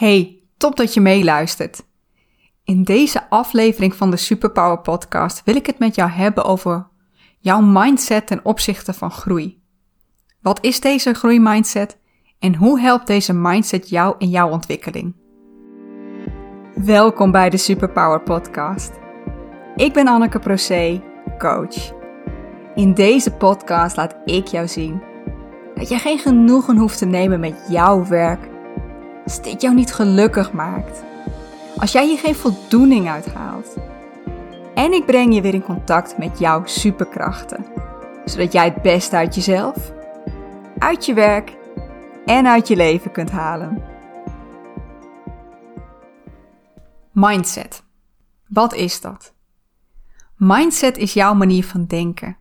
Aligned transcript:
Hey, 0.00 0.42
top 0.56 0.76
dat 0.76 0.94
je 0.94 1.00
meeluistert. 1.00 1.82
In 2.64 2.82
deze 2.82 3.30
aflevering 3.30 3.94
van 3.94 4.10
de 4.10 4.16
Superpower 4.16 4.78
Podcast 4.78 5.42
wil 5.44 5.56
ik 5.56 5.66
het 5.66 5.78
met 5.78 5.94
jou 5.94 6.10
hebben 6.10 6.44
over 6.44 6.88
jouw 7.38 7.60
mindset 7.60 8.26
ten 8.26 8.40
opzichte 8.42 8.92
van 8.92 9.10
groei. 9.10 9.62
Wat 10.42 10.64
is 10.64 10.80
deze 10.80 11.14
groeimindset 11.14 11.98
en 12.38 12.54
hoe 12.54 12.80
helpt 12.80 13.06
deze 13.06 13.32
mindset 13.32 13.88
jou 13.88 14.14
in 14.18 14.28
jouw 14.28 14.50
ontwikkeling? 14.50 15.14
Welkom 16.74 17.30
bij 17.30 17.50
de 17.50 17.56
Superpower 17.56 18.22
Podcast. 18.22 18.92
Ik 19.76 19.92
ben 19.92 20.08
Anneke 20.08 20.38
Procé, 20.38 21.02
coach. 21.38 21.92
In 22.74 22.94
deze 22.94 23.30
podcast 23.30 23.96
laat 23.96 24.16
ik 24.24 24.46
jou 24.46 24.68
zien 24.68 25.02
dat 25.74 25.88
je 25.88 25.98
geen 25.98 26.18
genoegen 26.18 26.76
hoeft 26.76 26.98
te 26.98 27.06
nemen 27.06 27.40
met 27.40 27.64
jouw 27.68 28.06
werk 28.06 28.49
als 29.24 29.42
dit 29.42 29.62
jou 29.62 29.74
niet 29.74 29.94
gelukkig 29.94 30.52
maakt. 30.52 31.02
Als 31.76 31.92
jij 31.92 32.06
hier 32.06 32.18
geen 32.18 32.34
voldoening 32.34 33.08
uit 33.08 33.32
haalt. 33.32 33.76
En 34.74 34.92
ik 34.92 35.06
breng 35.06 35.34
je 35.34 35.40
weer 35.40 35.54
in 35.54 35.62
contact 35.62 36.18
met 36.18 36.38
jouw 36.38 36.62
superkrachten. 36.64 37.66
Zodat 38.24 38.52
jij 38.52 38.64
het 38.64 38.82
beste 38.82 39.16
uit 39.16 39.34
jezelf, 39.34 39.92
uit 40.78 41.06
je 41.06 41.14
werk 41.14 41.56
en 42.24 42.46
uit 42.46 42.68
je 42.68 42.76
leven 42.76 43.12
kunt 43.12 43.30
halen. 43.30 43.82
Mindset. 47.12 47.82
Wat 48.48 48.74
is 48.74 49.00
dat? 49.00 49.34
Mindset 50.36 50.96
is 50.96 51.12
jouw 51.12 51.34
manier 51.34 51.64
van 51.64 51.84
denken. 51.86 52.36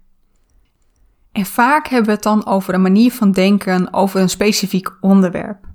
En 1.31 1.45
vaak 1.45 1.87
hebben 1.87 2.07
we 2.07 2.11
het 2.11 2.23
dan 2.23 2.45
over 2.45 2.73
een 2.73 2.81
manier 2.81 3.11
van 3.11 3.31
denken 3.31 3.93
over 3.93 4.21
een 4.21 4.29
specifiek 4.29 4.97
onderwerp. 5.01 5.68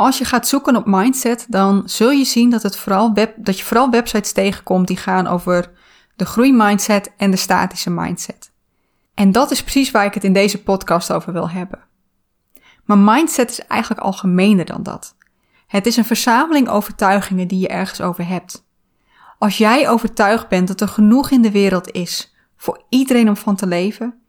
Als 0.00 0.18
je 0.18 0.24
gaat 0.24 0.48
zoeken 0.48 0.76
op 0.76 0.86
mindset, 0.86 1.46
dan 1.48 1.82
zul 1.84 2.10
je 2.10 2.24
zien 2.24 2.50
dat, 2.50 2.62
het 2.62 2.76
vooral 2.76 3.12
web, 3.14 3.34
dat 3.36 3.58
je 3.58 3.64
vooral 3.64 3.90
websites 3.90 4.32
tegenkomt 4.32 4.86
die 4.86 4.96
gaan 4.96 5.26
over 5.26 5.70
de 6.16 6.24
groeimindset 6.24 7.12
en 7.16 7.30
de 7.30 7.36
statische 7.36 7.90
mindset. 7.90 8.52
En 9.14 9.32
dat 9.32 9.50
is 9.50 9.62
precies 9.62 9.90
waar 9.90 10.04
ik 10.04 10.14
het 10.14 10.24
in 10.24 10.32
deze 10.32 10.62
podcast 10.62 11.12
over 11.12 11.32
wil 11.32 11.50
hebben. 11.50 11.78
Maar 12.84 12.98
mindset 12.98 13.50
is 13.50 13.66
eigenlijk 13.66 14.00
algemener 14.00 14.64
dan 14.64 14.82
dat. 14.82 15.16
Het 15.66 15.86
is 15.86 15.96
een 15.96 16.04
verzameling 16.04 16.68
overtuigingen 16.68 17.48
die 17.48 17.58
je 17.58 17.68
ergens 17.68 18.00
over 18.00 18.26
hebt. 18.26 18.64
Als 19.38 19.58
jij 19.58 19.88
overtuigd 19.88 20.48
bent 20.48 20.68
dat 20.68 20.80
er 20.80 20.88
genoeg 20.88 21.30
in 21.30 21.42
de 21.42 21.50
wereld 21.50 21.90
is 21.90 22.34
voor 22.56 22.82
iedereen 22.88 23.28
om 23.28 23.36
van 23.36 23.56
te 23.56 23.66
leven, 23.66 24.20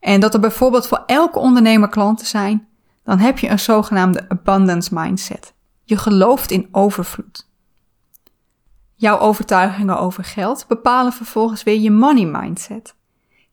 en 0.00 0.20
dat 0.20 0.34
er 0.34 0.40
bijvoorbeeld 0.40 0.86
voor 0.86 1.02
elke 1.06 1.38
ondernemer 1.38 1.88
klanten 1.88 2.26
zijn, 2.26 2.68
dan 3.08 3.18
heb 3.18 3.38
je 3.38 3.48
een 3.48 3.58
zogenaamde 3.58 4.28
abundance 4.28 4.94
mindset. 4.94 5.54
Je 5.84 5.96
gelooft 5.96 6.50
in 6.50 6.68
overvloed. 6.72 7.48
Jouw 8.94 9.18
overtuigingen 9.18 9.98
over 9.98 10.24
geld 10.24 10.64
bepalen 10.66 11.12
vervolgens 11.12 11.62
weer 11.62 11.78
je 11.78 11.90
money 11.90 12.24
mindset. 12.24 12.94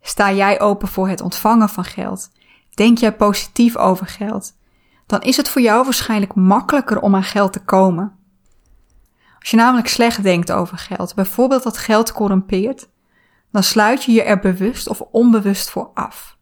Sta 0.02 0.32
jij 0.32 0.62
open 0.62 0.88
voor 0.88 1.08
het 1.08 1.22
ontvangen 1.22 1.70
van 1.70 1.84
geld? 1.84 2.32
Denk 2.74 2.98
jij 2.98 3.16
positief 3.16 3.78
over 3.78 4.08
geld? 4.08 4.54
Dan 5.06 5.22
is 5.22 5.38
het 5.38 5.50
voor 5.50 5.62
jou 5.62 5.84
waarschijnlijk 5.84 6.36
makkelijker 6.36 7.02
om 7.02 7.16
aan 7.16 7.24
geld 7.24 7.54
te 7.54 7.64
komen. 7.64 8.16
Als 9.40 9.50
je 9.50 9.58
namelijk 9.58 9.88
slecht 9.88 10.24
denkt 10.24 10.52
over 10.52 10.78
geld, 10.78 11.16
bijvoorbeeld 11.16 11.64
dat 11.64 11.78
geld 11.78 12.12
corrumpeert, 12.12 12.90
dan 13.52 13.64
sluit 13.64 14.04
je 14.04 14.12
je 14.12 14.24
er 14.24 14.40
bewust 14.40 14.88
of 14.88 15.02
onbewust 15.02 15.70
voor 15.70 15.92
af. 15.94 16.35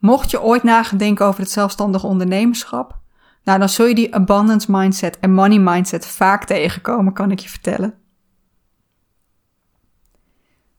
Mocht 0.00 0.30
je 0.30 0.42
ooit 0.42 0.62
nagedenken 0.62 1.26
over 1.26 1.40
het 1.40 1.50
zelfstandig 1.50 2.04
ondernemerschap, 2.04 2.98
nou 3.44 3.58
dan 3.58 3.68
zul 3.68 3.86
je 3.86 3.94
die 3.94 4.14
abundance 4.14 4.70
mindset 4.70 5.18
en 5.18 5.32
money 5.32 5.58
mindset 5.58 6.06
vaak 6.06 6.44
tegenkomen, 6.44 7.12
kan 7.12 7.30
ik 7.30 7.38
je 7.38 7.48
vertellen. 7.48 7.94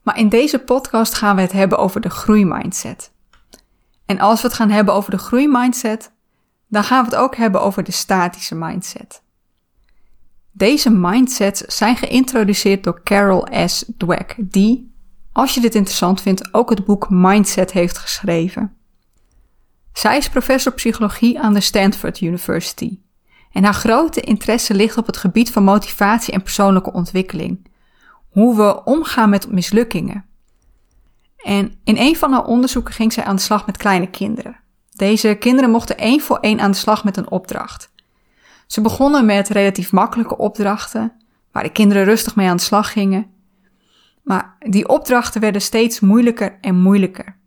Maar 0.01 0.17
in 0.17 0.29
deze 0.29 0.59
podcast 0.59 1.13
gaan 1.13 1.35
we 1.35 1.41
het 1.41 1.51
hebben 1.51 1.77
over 1.77 2.01
de 2.01 2.09
groeimindset. 2.09 3.11
En 4.05 4.19
als 4.19 4.41
we 4.41 4.47
het 4.47 4.55
gaan 4.55 4.69
hebben 4.69 4.93
over 4.93 5.11
de 5.11 5.17
groeimindset, 5.17 6.11
dan 6.67 6.83
gaan 6.83 7.03
we 7.03 7.09
het 7.09 7.19
ook 7.19 7.35
hebben 7.35 7.61
over 7.61 7.83
de 7.83 7.91
statische 7.91 8.55
mindset. 8.55 9.23
Deze 10.51 10.89
mindsets 10.89 11.61
zijn 11.61 11.95
geïntroduceerd 11.95 12.83
door 12.83 13.03
Carol 13.03 13.47
S. 13.65 13.85
Dweck, 13.97 14.35
die, 14.37 14.93
als 15.31 15.53
je 15.53 15.61
dit 15.61 15.75
interessant 15.75 16.21
vindt, 16.21 16.53
ook 16.53 16.69
het 16.69 16.85
boek 16.85 17.09
Mindset 17.09 17.71
heeft 17.71 17.97
geschreven. 17.97 18.75
Zij 19.93 20.17
is 20.17 20.29
professor 20.29 20.73
psychologie 20.73 21.39
aan 21.39 21.53
de 21.53 21.59
Stanford 21.61 22.21
University. 22.21 22.99
En 23.51 23.63
haar 23.63 23.73
grote 23.73 24.21
interesse 24.21 24.73
ligt 24.73 24.97
op 24.97 25.05
het 25.05 25.17
gebied 25.17 25.51
van 25.51 25.63
motivatie 25.63 26.33
en 26.33 26.41
persoonlijke 26.41 26.93
ontwikkeling. 26.93 27.69
Hoe 28.29 28.55
we 28.55 28.83
omgaan 28.83 29.29
met 29.29 29.51
mislukkingen. 29.51 30.25
En 31.37 31.73
in 31.83 31.97
een 31.97 32.15
van 32.15 32.31
haar 32.31 32.45
onderzoeken 32.45 32.93
ging 32.93 33.13
zij 33.13 33.23
aan 33.23 33.35
de 33.35 33.41
slag 33.41 33.65
met 33.65 33.77
kleine 33.77 34.09
kinderen. 34.09 34.59
Deze 34.91 35.35
kinderen 35.39 35.69
mochten 35.69 35.97
één 35.97 36.21
voor 36.21 36.37
één 36.37 36.59
aan 36.59 36.71
de 36.71 36.77
slag 36.77 37.03
met 37.03 37.17
een 37.17 37.31
opdracht. 37.31 37.91
Ze 38.67 38.81
begonnen 38.81 39.25
met 39.25 39.49
relatief 39.49 39.91
makkelijke 39.91 40.37
opdrachten, 40.37 41.13
waar 41.51 41.63
de 41.63 41.71
kinderen 41.71 42.03
rustig 42.03 42.35
mee 42.35 42.49
aan 42.49 42.55
de 42.55 42.63
slag 42.63 42.91
gingen. 42.91 43.31
Maar 44.23 44.55
die 44.59 44.87
opdrachten 44.87 45.41
werden 45.41 45.61
steeds 45.61 45.99
moeilijker 45.99 46.57
en 46.61 46.81
moeilijker. 46.81 47.39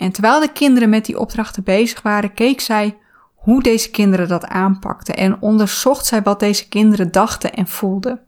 En 0.00 0.12
terwijl 0.12 0.40
de 0.40 0.52
kinderen 0.52 0.88
met 0.88 1.04
die 1.04 1.18
opdrachten 1.18 1.62
bezig 1.62 2.02
waren, 2.02 2.34
keek 2.34 2.60
zij 2.60 2.98
hoe 3.34 3.62
deze 3.62 3.90
kinderen 3.90 4.28
dat 4.28 4.46
aanpakten 4.46 5.16
en 5.16 5.40
onderzocht 5.40 6.06
zij 6.06 6.22
wat 6.22 6.40
deze 6.40 6.68
kinderen 6.68 7.12
dachten 7.12 7.54
en 7.54 7.66
voelden. 7.66 8.20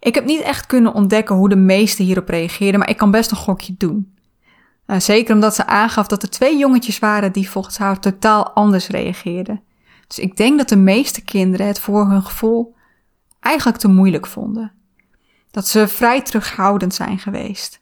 Ik 0.00 0.14
heb 0.14 0.24
niet 0.24 0.40
echt 0.40 0.66
kunnen 0.66 0.94
ontdekken 0.94 1.36
hoe 1.36 1.48
de 1.48 1.56
meesten 1.56 2.04
hierop 2.04 2.28
reageerden, 2.28 2.80
maar 2.80 2.88
ik 2.88 2.96
kan 2.96 3.10
best 3.10 3.30
een 3.30 3.36
gokje 3.36 3.74
doen. 3.78 4.16
Nou, 4.86 5.00
zeker 5.00 5.34
omdat 5.34 5.54
ze 5.54 5.66
aangaf 5.66 6.06
dat 6.06 6.22
er 6.22 6.30
twee 6.30 6.58
jongetjes 6.58 6.98
waren 6.98 7.32
die 7.32 7.50
volgens 7.50 7.78
haar 7.78 8.00
totaal 8.00 8.50
anders 8.50 8.88
reageerden. 8.88 9.62
Dus 10.06 10.18
ik 10.18 10.36
denk 10.36 10.58
dat 10.58 10.68
de 10.68 10.76
meeste 10.76 11.24
kinderen 11.24 11.66
het 11.66 11.80
voor 11.80 12.08
hun 12.08 12.22
gevoel 12.22 12.74
eigenlijk 13.40 13.78
te 13.78 13.88
moeilijk 13.88 14.26
vonden. 14.26 14.72
Dat 15.50 15.68
ze 15.68 15.88
vrij 15.88 16.22
terughoudend 16.22 16.94
zijn 16.94 17.18
geweest. 17.18 17.81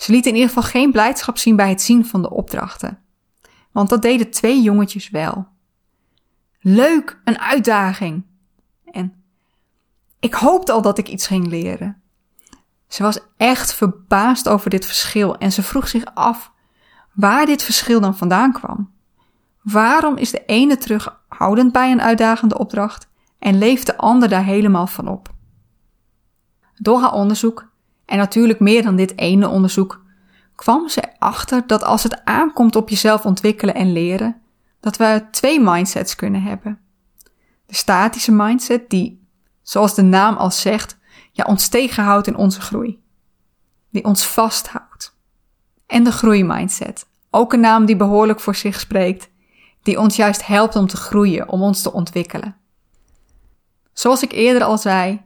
Ze 0.00 0.12
lieten 0.12 0.30
in 0.30 0.36
ieder 0.36 0.54
geval 0.54 0.70
geen 0.70 0.92
blijdschap 0.92 1.38
zien 1.38 1.56
bij 1.56 1.68
het 1.68 1.82
zien 1.82 2.06
van 2.06 2.22
de 2.22 2.30
opdrachten. 2.30 2.98
Want 3.72 3.88
dat 3.88 4.02
deden 4.02 4.30
twee 4.30 4.62
jongetjes 4.62 5.10
wel. 5.10 5.48
Leuk, 6.60 7.20
een 7.24 7.38
uitdaging. 7.38 8.24
En 8.84 9.22
ik 10.20 10.34
hoopte 10.34 10.72
al 10.72 10.82
dat 10.82 10.98
ik 10.98 11.08
iets 11.08 11.26
ging 11.26 11.46
leren. 11.46 12.02
Ze 12.88 13.02
was 13.02 13.18
echt 13.36 13.74
verbaasd 13.74 14.48
over 14.48 14.70
dit 14.70 14.86
verschil 14.86 15.36
en 15.36 15.52
ze 15.52 15.62
vroeg 15.62 15.88
zich 15.88 16.04
af 16.14 16.52
waar 17.12 17.46
dit 17.46 17.62
verschil 17.62 18.00
dan 18.00 18.16
vandaan 18.16 18.52
kwam. 18.52 18.92
Waarom 19.62 20.16
is 20.16 20.30
de 20.30 20.44
ene 20.44 20.76
terughoudend 20.76 21.72
bij 21.72 21.90
een 21.90 22.02
uitdagende 22.02 22.58
opdracht 22.58 23.08
en 23.38 23.58
leeft 23.58 23.86
de 23.86 23.96
ander 23.96 24.28
daar 24.28 24.44
helemaal 24.44 24.86
van 24.86 25.08
op? 25.08 25.28
Door 26.74 27.00
haar 27.00 27.12
onderzoek 27.12 27.69
en 28.10 28.18
natuurlijk 28.18 28.60
meer 28.60 28.82
dan 28.82 28.96
dit 28.96 29.18
ene 29.18 29.48
onderzoek, 29.48 30.04
kwam 30.54 30.88
ze 30.88 31.02
erachter 31.18 31.66
dat 31.66 31.84
als 31.84 32.02
het 32.02 32.24
aankomt 32.24 32.76
op 32.76 32.88
jezelf 32.88 33.24
ontwikkelen 33.24 33.74
en 33.74 33.92
leren, 33.92 34.40
dat 34.80 34.96
we 34.96 35.26
twee 35.30 35.60
mindsets 35.60 36.14
kunnen 36.14 36.42
hebben. 36.42 36.78
De 37.66 37.74
statische 37.74 38.32
mindset 38.32 38.90
die, 38.90 39.28
zoals 39.62 39.94
de 39.94 40.02
naam 40.02 40.36
al 40.36 40.50
zegt, 40.50 40.98
ja, 41.32 41.44
ons 41.44 41.68
tegenhoudt 41.68 42.26
in 42.26 42.36
onze 42.36 42.60
groei. 42.60 43.02
Die 43.90 44.04
ons 44.04 44.26
vasthoudt. 44.26 45.16
En 45.86 46.04
de 46.04 46.12
groeimindset, 46.12 47.06
ook 47.30 47.52
een 47.52 47.60
naam 47.60 47.84
die 47.84 47.96
behoorlijk 47.96 48.40
voor 48.40 48.54
zich 48.54 48.80
spreekt, 48.80 49.30
die 49.82 50.00
ons 50.00 50.16
juist 50.16 50.46
helpt 50.46 50.76
om 50.76 50.86
te 50.86 50.96
groeien, 50.96 51.48
om 51.48 51.62
ons 51.62 51.82
te 51.82 51.92
ontwikkelen. 51.92 52.56
Zoals 53.92 54.22
ik 54.22 54.32
eerder 54.32 54.62
al 54.62 54.78
zei, 54.78 55.22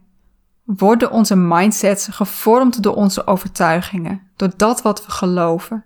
worden 0.65 1.11
onze 1.11 1.37
mindsets 1.37 2.09
gevormd 2.11 2.83
door 2.83 2.95
onze 2.95 3.27
overtuigingen, 3.27 4.23
door 4.37 4.51
dat 4.57 4.83
wat 4.83 5.07
we 5.07 5.11
geloven. 5.11 5.85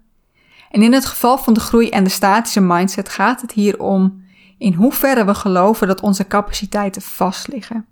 En 0.71 0.83
in 0.83 0.93
het 0.93 1.05
geval 1.05 1.39
van 1.39 1.53
de 1.53 1.61
groei 1.61 1.89
en 1.89 2.05
de 2.05 2.11
statische 2.11 2.61
mindset 2.61 3.09
gaat 3.09 3.41
het 3.41 3.53
hier 3.53 3.81
om 3.81 4.27
in 4.59 4.73
hoeverre 4.73 5.25
we 5.25 5.35
geloven 5.35 5.87
dat 5.87 6.01
onze 6.01 6.27
capaciteiten 6.27 7.03
vastliggen. 7.03 7.87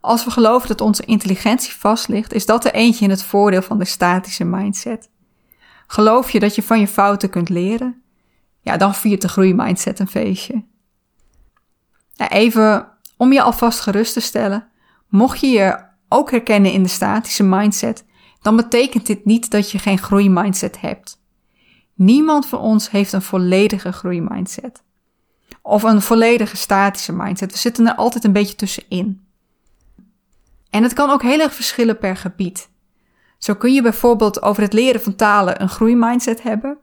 Als 0.00 0.24
we 0.24 0.30
geloven 0.30 0.68
dat 0.68 0.80
onze 0.80 1.04
intelligentie 1.04 1.72
vast 1.72 2.08
ligt, 2.08 2.32
is 2.32 2.46
dat 2.46 2.64
er 2.64 2.74
eentje 2.74 3.04
in 3.04 3.10
het 3.10 3.22
voordeel 3.22 3.62
van 3.62 3.78
de 3.78 3.84
statische 3.84 4.44
mindset. 4.44 5.10
Geloof 5.86 6.30
je 6.30 6.40
dat 6.40 6.54
je 6.54 6.62
van 6.62 6.80
je 6.80 6.88
fouten 6.88 7.30
kunt 7.30 7.48
leren? 7.48 8.02
Ja, 8.60 8.76
dan 8.76 8.94
viert 8.94 9.22
de 9.22 9.28
groeimindset 9.28 9.98
een 9.98 10.08
feestje. 10.08 10.64
even 12.16 12.88
om 13.16 13.32
je 13.32 13.42
alvast 13.42 13.80
gerust 13.80 14.12
te 14.12 14.20
stellen. 14.20 14.69
Mocht 15.10 15.40
je 15.40 15.46
je 15.46 15.84
ook 16.08 16.30
herkennen 16.30 16.72
in 16.72 16.82
de 16.82 16.88
statische 16.88 17.42
mindset, 17.42 18.04
dan 18.40 18.56
betekent 18.56 19.06
dit 19.06 19.24
niet 19.24 19.50
dat 19.50 19.70
je 19.70 19.78
geen 19.78 19.98
groeimindset 19.98 20.80
hebt. 20.80 21.20
Niemand 21.94 22.46
van 22.46 22.58
ons 22.58 22.90
heeft 22.90 23.12
een 23.12 23.22
volledige 23.22 23.92
groeimindset. 23.92 24.82
of 25.62 25.82
een 25.82 26.02
volledige 26.02 26.56
statische 26.56 27.12
mindset. 27.12 27.52
We 27.52 27.58
zitten 27.58 27.86
er 27.86 27.94
altijd 27.94 28.24
een 28.24 28.32
beetje 28.32 28.54
tussenin. 28.54 29.20
En 30.70 30.82
het 30.82 30.92
kan 30.92 31.10
ook 31.10 31.22
heel 31.22 31.40
erg 31.40 31.54
verschillen 31.54 31.98
per 31.98 32.16
gebied. 32.16 32.70
Zo 33.38 33.54
kun 33.54 33.72
je 33.72 33.82
bijvoorbeeld 33.82 34.42
over 34.42 34.62
het 34.62 34.72
leren 34.72 35.00
van 35.00 35.16
talen 35.16 35.62
een 35.62 35.68
groeimindset 35.68 36.42
hebben, 36.42 36.78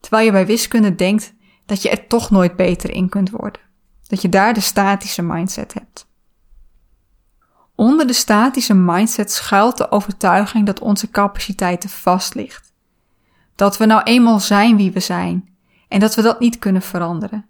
terwijl 0.00 0.24
je 0.24 0.32
bij 0.32 0.46
wiskunde 0.46 0.94
denkt 0.94 1.34
dat 1.66 1.82
je 1.82 1.90
er 1.90 2.06
toch 2.06 2.30
nooit 2.30 2.56
beter 2.56 2.90
in 2.90 3.08
kunt 3.08 3.30
worden. 3.30 3.62
Dat 4.06 4.22
je 4.22 4.28
daar 4.28 4.54
de 4.54 4.60
statische 4.60 5.22
mindset 5.22 5.74
hebt. 5.74 6.10
Onder 7.74 8.06
de 8.06 8.12
statische 8.12 8.74
mindset 8.74 9.32
schuilt 9.32 9.76
de 9.76 9.90
overtuiging 9.90 10.66
dat 10.66 10.80
onze 10.80 11.10
capaciteit 11.10 11.80
te 11.80 11.88
vast 11.88 12.34
ligt. 12.34 12.72
Dat 13.54 13.76
we 13.76 13.84
nou 13.84 14.02
eenmaal 14.02 14.40
zijn 14.40 14.76
wie 14.76 14.92
we 14.92 15.00
zijn 15.00 15.56
en 15.88 16.00
dat 16.00 16.14
we 16.14 16.22
dat 16.22 16.40
niet 16.40 16.58
kunnen 16.58 16.82
veranderen. 16.82 17.46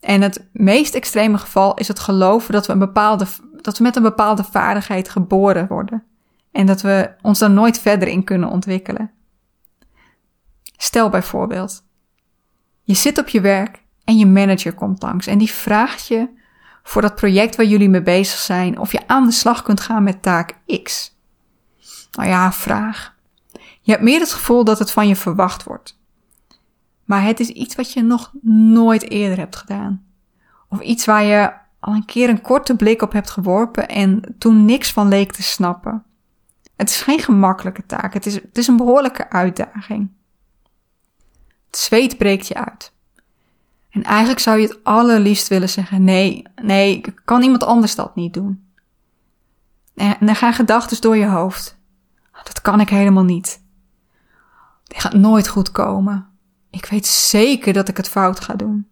En 0.00 0.22
het 0.22 0.46
meest 0.52 0.94
extreme 0.94 1.38
geval 1.38 1.74
is 1.74 1.88
het 1.88 1.98
geloven 1.98 2.52
dat 2.52 2.66
we, 2.66 2.72
een 2.72 2.78
bepaalde, 2.78 3.26
dat 3.60 3.78
we 3.78 3.82
met 3.82 3.96
een 3.96 4.02
bepaalde 4.02 4.44
vaardigheid 4.44 5.08
geboren 5.08 5.66
worden 5.66 6.04
en 6.52 6.66
dat 6.66 6.82
we 6.82 7.14
ons 7.22 7.38
dan 7.38 7.54
nooit 7.54 7.78
verder 7.78 8.08
in 8.08 8.24
kunnen 8.24 8.48
ontwikkelen. 8.48 9.10
Stel 10.76 11.08
bijvoorbeeld, 11.08 11.84
je 12.82 12.94
zit 12.94 13.18
op 13.18 13.28
je 13.28 13.40
werk 13.40 13.82
en 14.04 14.18
je 14.18 14.26
manager 14.26 14.72
komt 14.72 15.02
langs 15.02 15.26
en 15.26 15.38
die 15.38 15.50
vraagt 15.50 16.06
je 16.06 16.28
voor 16.84 17.02
dat 17.02 17.14
project 17.14 17.56
waar 17.56 17.66
jullie 17.66 17.88
mee 17.88 18.02
bezig 18.02 18.38
zijn 18.38 18.78
of 18.78 18.92
je 18.92 19.08
aan 19.08 19.24
de 19.24 19.32
slag 19.32 19.62
kunt 19.62 19.80
gaan 19.80 20.02
met 20.02 20.22
taak 20.22 20.58
X. 20.82 21.16
Nou 22.12 22.28
ja, 22.28 22.52
vraag. 22.52 23.14
Je 23.80 23.90
hebt 23.90 24.02
meer 24.02 24.20
het 24.20 24.32
gevoel 24.32 24.64
dat 24.64 24.78
het 24.78 24.90
van 24.90 25.08
je 25.08 25.16
verwacht 25.16 25.62
wordt. 25.62 25.98
Maar 27.04 27.24
het 27.24 27.40
is 27.40 27.48
iets 27.48 27.74
wat 27.74 27.92
je 27.92 28.02
nog 28.02 28.32
nooit 28.42 29.10
eerder 29.10 29.38
hebt 29.38 29.56
gedaan. 29.56 30.04
Of 30.68 30.80
iets 30.80 31.04
waar 31.04 31.22
je 31.22 31.52
al 31.80 31.94
een 31.94 32.04
keer 32.04 32.28
een 32.28 32.40
korte 32.40 32.76
blik 32.76 33.02
op 33.02 33.12
hebt 33.12 33.30
geworpen 33.30 33.88
en 33.88 34.34
toen 34.38 34.64
niks 34.64 34.92
van 34.92 35.08
leek 35.08 35.32
te 35.32 35.42
snappen. 35.42 36.04
Het 36.76 36.88
is 36.88 37.02
geen 37.02 37.20
gemakkelijke 37.20 37.86
taak, 37.86 38.14
het 38.14 38.26
is, 38.26 38.34
het 38.34 38.58
is 38.58 38.66
een 38.66 38.76
behoorlijke 38.76 39.30
uitdaging. 39.30 40.10
Het 41.66 41.76
zweet 41.76 42.18
breekt 42.18 42.46
je 42.46 42.54
uit. 42.54 42.93
En 43.94 44.02
eigenlijk 44.02 44.38
zou 44.38 44.58
je 44.58 44.66
het 44.66 44.84
allerliefst 44.84 45.48
willen 45.48 45.68
zeggen: 45.68 46.04
nee, 46.04 46.42
nee, 46.62 47.04
kan 47.24 47.42
iemand 47.42 47.64
anders 47.64 47.94
dat 47.94 48.14
niet 48.14 48.34
doen? 48.34 48.64
En 49.94 50.16
dan 50.20 50.36
gaan 50.36 50.52
gedachten 50.52 51.00
door 51.00 51.16
je 51.16 51.26
hoofd. 51.26 51.76
Dat 52.44 52.60
kan 52.60 52.80
ik 52.80 52.88
helemaal 52.88 53.24
niet. 53.24 53.62
Dit 54.84 55.00
gaat 55.00 55.14
nooit 55.14 55.48
goed 55.48 55.70
komen. 55.70 56.26
Ik 56.70 56.86
weet 56.86 57.06
zeker 57.06 57.72
dat 57.72 57.88
ik 57.88 57.96
het 57.96 58.08
fout 58.08 58.40
ga 58.40 58.54
doen. 58.54 58.88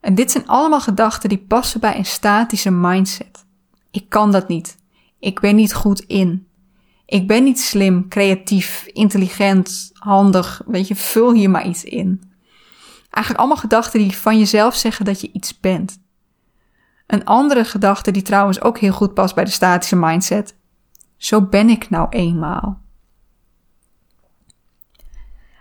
En 0.00 0.14
dit 0.14 0.30
zijn 0.30 0.46
allemaal 0.46 0.80
gedachten 0.80 1.28
die 1.28 1.38
passen 1.38 1.80
bij 1.80 1.96
een 1.96 2.06
statische 2.06 2.70
mindset. 2.70 3.44
Ik 3.90 4.08
kan 4.08 4.32
dat 4.32 4.48
niet. 4.48 4.76
Ik 5.18 5.40
ben 5.40 5.56
niet 5.56 5.74
goed 5.74 6.00
in. 6.00 6.46
Ik 7.06 7.26
ben 7.26 7.44
niet 7.44 7.60
slim, 7.60 8.08
creatief, 8.08 8.86
intelligent, 8.86 9.90
handig. 9.92 10.62
Weet 10.66 10.88
je, 10.88 10.96
vul 10.96 11.32
hier 11.32 11.50
maar 11.50 11.66
iets 11.66 11.84
in. 11.84 12.25
Eigenlijk 13.16 13.38
allemaal 13.38 13.56
gedachten 13.56 14.00
die 14.00 14.16
van 14.16 14.38
jezelf 14.38 14.74
zeggen 14.74 15.04
dat 15.04 15.20
je 15.20 15.32
iets 15.32 15.60
bent. 15.60 15.98
Een 17.06 17.24
andere 17.24 17.64
gedachte 17.64 18.10
die 18.10 18.22
trouwens 18.22 18.60
ook 18.60 18.78
heel 18.78 18.92
goed 18.92 19.14
past 19.14 19.34
bij 19.34 19.44
de 19.44 19.50
statische 19.50 19.96
mindset. 19.96 20.56
Zo 21.16 21.42
ben 21.42 21.68
ik 21.68 21.90
nou 21.90 22.08
eenmaal. 22.08 22.80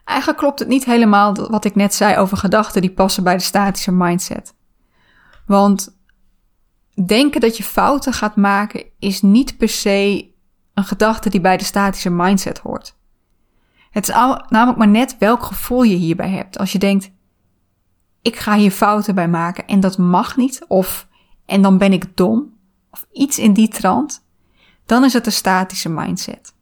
Eigenlijk 0.04 0.40
klopt 0.40 0.60
het 0.60 0.68
niet 0.68 0.86
helemaal 0.86 1.34
wat 1.34 1.66
ik 1.66 1.75
net 1.75 1.94
zei 1.94 2.18
over 2.18 2.38
gedachten 2.38 2.81
die 2.81 2.92
passen 2.92 3.24
bij 3.24 3.38
de 3.38 3.44
statische 3.44 3.92
mindset. 3.92 4.56
Want 5.46 5.98
denken 7.06 7.42
dat 7.42 7.57
je 7.57 7.63
fouten 7.63 8.13
gaat 8.13 8.36
maken 8.36 8.86
is 9.00 9.22
niet 9.22 9.57
per 9.57 9.69
se 9.69 10.31
een 10.74 10.86
gedachte 10.86 11.30
die 11.30 11.42
bij 11.42 11.57
de 11.57 11.63
statische 11.63 12.10
mindset 12.10 12.60
hoort. 12.60 12.96
Het 13.90 14.07
is 14.07 14.16
namelijk 14.50 14.78
maar 14.78 14.88
net 14.88 15.18
welk 15.18 15.44
gevoel 15.44 15.84
je 15.84 15.96
hierbij 15.96 16.30
hebt. 16.30 16.57
Als 16.57 16.72
je 16.72 16.80
denkt, 16.80 17.13
ik 18.25 18.36
ga 18.36 18.56
hier 18.56 18.72
fouten 18.72 19.16
bij 19.16 19.27
maken 19.27 19.68
en 19.68 19.80
dat 19.80 19.98
mag 19.98 20.38
niet, 20.38 20.66
of 20.68 21.07
en 21.45 21.62
dan 21.62 21.77
ben 21.77 21.94
ik 21.94 22.18
dom, 22.18 22.54
of 22.92 23.06
iets 23.12 23.39
in 23.39 23.54
die 23.54 23.68
trant, 23.68 24.25
dan 24.86 25.04
is 25.04 25.13
het 25.13 25.25
een 25.25 25.31
statische 25.31 25.89
mindset. 25.89 26.54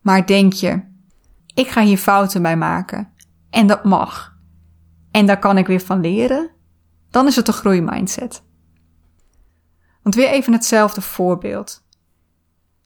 Maar 0.00 0.26
denk 0.26 0.52
je, 0.52 0.82
ik 1.54 1.68
ga 1.68 1.82
hier 1.82 1.98
fouten 1.98 2.42
bij 2.42 2.56
maken 2.56 3.12
en 3.50 3.66
dat 3.66 3.84
mag, 3.84 4.36
en 5.10 5.26
daar 5.26 5.38
kan 5.38 5.58
ik 5.58 5.66
weer 5.66 5.80
van 5.80 6.00
leren, 6.00 6.50
dan 7.10 7.26
is 7.26 7.36
het 7.36 7.48
een 7.48 7.54
groeimindset. 7.54 8.42
Want 10.02 10.14
weer 10.14 10.28
even 10.28 10.52
hetzelfde 10.52 11.00
voorbeeld. 11.00 11.84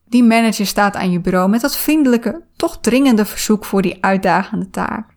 Die 0.04 0.24
manager 0.24 0.66
staat 0.66 0.96
aan 0.96 1.10
je 1.10 1.20
bureau 1.20 1.48
met 1.48 1.60
dat 1.60 1.76
vriendelijke, 1.76 2.44
toch 2.56 2.80
dringende 2.80 3.24
verzoek 3.24 3.64
voor 3.64 3.82
die 3.82 4.04
uitdagende 4.04 4.70
taak. 4.70 5.15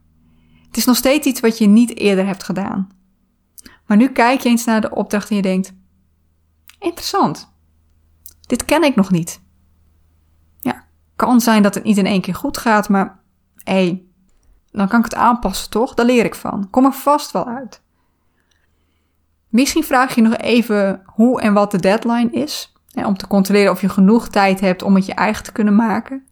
Het 0.70 0.78
is 0.78 0.86
nog 0.86 0.96
steeds 0.96 1.28
iets 1.28 1.40
wat 1.40 1.58
je 1.58 1.68
niet 1.68 1.98
eerder 1.98 2.26
hebt 2.26 2.44
gedaan. 2.44 2.90
Maar 3.86 3.98
nu 3.98 4.10
kijk 4.10 4.42
je 4.42 4.50
eens 4.50 4.66
naar 4.66 4.82
de 4.82 4.96
opdracht 4.96 5.30
en 5.30 5.36
je 5.36 5.42
denkt: 5.42 5.74
interessant. 6.80 7.54
Dit 8.42 8.66
ken 8.66 8.84
ik 8.84 8.96
nog 8.96 9.12
niet. 9.12 9.42
Ja, 10.60 10.86
kan 11.16 11.42
zijn 11.42 11.64
dat 11.64 11.76
het 11.76 11.84
niet 11.84 11.98
in 11.98 12.06
één 12.06 12.22
keer 12.22 12.36
goed 12.36 12.58
gaat, 12.58 12.90
maar 12.90 13.20
hé, 13.56 13.74
hey, 13.74 14.04
dan 14.72 14.88
kan 14.88 15.00
ik 15.00 15.06
het 15.06 15.16
aanpassen 15.16 15.70
toch? 15.70 15.94
Daar 15.94 16.06
leer 16.06 16.26
ik 16.26 16.36
van. 16.36 16.70
Kom 16.70 16.86
er 16.86 16.94
vast 16.94 17.32
wel 17.32 17.48
uit. 17.48 17.82
Misschien 19.48 19.84
vraag 19.84 20.16
je 20.16 20.22
nog 20.22 20.38
even 20.38 21.02
hoe 21.06 21.42
en 21.42 21.54
wat 21.54 21.72
de 21.72 21.80
deadline 21.80 22.32
is. 22.32 22.74
om 22.94 23.18
te 23.18 23.28
controleren 23.28 23.72
of 23.72 23.82
je 23.82 23.90
genoeg 23.90 24.28
tijd 24.28 24.60
hebt 24.60 24.82
om 24.82 24.96
het 24.96 25.06
je 25.06 25.14
eigen 25.14 25.44
te 25.44 25.52
kunnen 25.52 25.76
maken. 25.76 26.28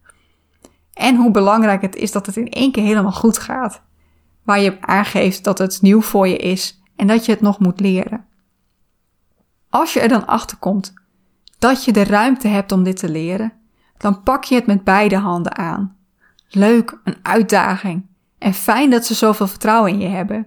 En 0.92 1.16
hoe 1.16 1.30
belangrijk 1.30 1.82
het 1.82 1.96
is 1.96 2.12
dat 2.12 2.26
het 2.26 2.36
in 2.36 2.48
één 2.48 2.72
keer 2.72 2.84
helemaal 2.84 3.12
goed 3.12 3.38
gaat 3.38 3.86
waar 4.48 4.60
je 4.60 4.80
aangeeft 4.80 5.44
dat 5.44 5.58
het 5.58 5.82
nieuw 5.82 6.00
voor 6.00 6.28
je 6.28 6.36
is 6.36 6.80
en 6.96 7.06
dat 7.06 7.24
je 7.24 7.32
het 7.32 7.40
nog 7.40 7.58
moet 7.58 7.80
leren. 7.80 8.24
Als 9.70 9.92
je 9.92 10.00
er 10.00 10.08
dan 10.08 10.26
achter 10.26 10.56
komt 10.56 10.92
dat 11.58 11.84
je 11.84 11.92
de 11.92 12.04
ruimte 12.04 12.48
hebt 12.48 12.72
om 12.72 12.82
dit 12.82 12.96
te 12.96 13.08
leren, 13.08 13.52
dan 13.96 14.22
pak 14.22 14.44
je 14.44 14.54
het 14.54 14.66
met 14.66 14.84
beide 14.84 15.16
handen 15.16 15.56
aan. 15.56 15.96
Leuk, 16.48 16.98
een 17.04 17.16
uitdaging 17.22 18.06
en 18.38 18.54
fijn 18.54 18.90
dat 18.90 19.06
ze 19.06 19.14
zoveel 19.14 19.46
vertrouwen 19.46 19.92
in 19.92 20.00
je 20.00 20.08
hebben. 20.08 20.46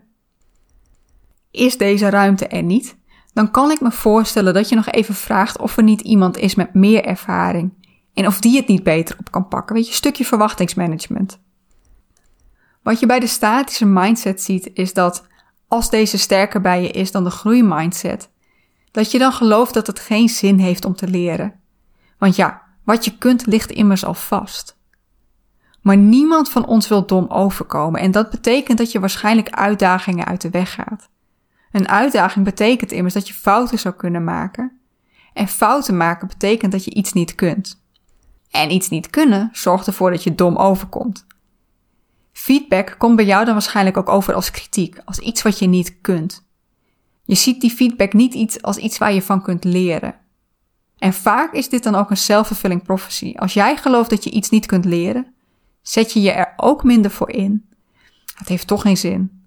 Is 1.51 1.77
deze 1.77 2.09
ruimte 2.09 2.47
er 2.47 2.63
niet, 2.63 2.97
dan 3.33 3.51
kan 3.51 3.71
ik 3.71 3.81
me 3.81 3.91
voorstellen 3.91 4.53
dat 4.53 4.69
je 4.69 4.75
nog 4.75 4.87
even 4.87 5.15
vraagt 5.15 5.57
of 5.57 5.77
er 5.77 5.83
niet 5.83 6.01
iemand 6.01 6.37
is 6.37 6.55
met 6.55 6.73
meer 6.73 7.05
ervaring 7.05 7.73
en 8.13 8.27
of 8.27 8.39
die 8.39 8.55
het 8.55 8.67
niet 8.67 8.83
beter 8.83 9.15
op 9.19 9.31
kan 9.31 9.47
pakken. 9.47 9.75
Weet 9.75 9.87
je, 9.87 9.93
stukje 9.93 10.25
verwachtingsmanagement. 10.25 11.39
Wat 12.81 12.99
je 12.99 13.05
bij 13.05 13.19
de 13.19 13.27
statische 13.27 13.85
mindset 13.85 14.41
ziet, 14.41 14.69
is 14.73 14.93
dat 14.93 15.27
als 15.67 15.89
deze 15.89 16.17
sterker 16.17 16.61
bij 16.61 16.81
je 16.81 16.89
is 16.89 17.11
dan 17.11 17.23
de 17.23 17.29
groeimindset, 17.29 18.29
dat 18.91 19.11
je 19.11 19.19
dan 19.19 19.33
gelooft 19.33 19.73
dat 19.73 19.87
het 19.87 19.99
geen 19.99 20.29
zin 20.29 20.57
heeft 20.57 20.85
om 20.85 20.95
te 20.95 21.07
leren. 21.07 21.53
Want 22.17 22.35
ja, 22.35 22.61
wat 22.83 23.05
je 23.05 23.17
kunt 23.17 23.45
ligt 23.45 23.71
immers 23.71 24.05
al 24.05 24.13
vast. 24.13 24.79
Maar 25.81 25.97
niemand 25.97 26.49
van 26.49 26.65
ons 26.65 26.87
wil 26.87 27.05
dom 27.05 27.27
overkomen 27.27 28.01
en 28.01 28.11
dat 28.11 28.29
betekent 28.29 28.77
dat 28.77 28.91
je 28.91 28.99
waarschijnlijk 28.99 29.49
uitdagingen 29.49 30.25
uit 30.25 30.41
de 30.41 30.49
weg 30.49 30.73
gaat. 30.73 31.09
Een 31.71 31.87
uitdaging 31.87 32.45
betekent 32.45 32.91
immers 32.91 33.13
dat 33.13 33.27
je 33.27 33.33
fouten 33.33 33.79
zou 33.79 33.95
kunnen 33.95 34.23
maken. 34.23 34.79
En 35.33 35.47
fouten 35.47 35.97
maken 35.97 36.27
betekent 36.27 36.71
dat 36.71 36.83
je 36.83 36.93
iets 36.93 37.13
niet 37.13 37.35
kunt. 37.35 37.83
En 38.49 38.71
iets 38.71 38.89
niet 38.89 39.09
kunnen 39.09 39.49
zorgt 39.51 39.87
ervoor 39.87 40.11
dat 40.11 40.23
je 40.23 40.35
dom 40.35 40.57
overkomt. 40.57 41.25
Feedback 42.31 42.95
komt 42.97 43.15
bij 43.15 43.25
jou 43.25 43.45
dan 43.45 43.53
waarschijnlijk 43.53 43.97
ook 43.97 44.09
over 44.09 44.33
als 44.33 44.51
kritiek, 44.51 45.01
als 45.05 45.19
iets 45.19 45.41
wat 45.41 45.59
je 45.59 45.67
niet 45.67 46.01
kunt. 46.01 46.45
Je 47.23 47.35
ziet 47.35 47.61
die 47.61 47.71
feedback 47.71 48.13
niet 48.13 48.33
iets 48.33 48.61
als 48.61 48.77
iets 48.77 48.97
waar 48.97 49.13
je 49.13 49.21
van 49.21 49.41
kunt 49.41 49.63
leren. 49.63 50.15
En 50.97 51.13
vaak 51.13 51.53
is 51.53 51.69
dit 51.69 51.83
dan 51.83 51.95
ook 51.95 52.09
een 52.09 52.17
self-fulfilling 52.17 52.83
prophecy. 52.83 53.33
Als 53.35 53.53
jij 53.53 53.77
gelooft 53.77 54.09
dat 54.09 54.23
je 54.23 54.29
iets 54.29 54.49
niet 54.49 54.65
kunt 54.65 54.85
leren, 54.85 55.33
zet 55.81 56.13
je 56.13 56.21
je 56.21 56.31
er 56.31 56.53
ook 56.55 56.83
minder 56.83 57.11
voor 57.11 57.29
in. 57.29 57.69
Het 58.35 58.47
heeft 58.47 58.67
toch 58.67 58.81
geen 58.81 58.97
zin. 58.97 59.45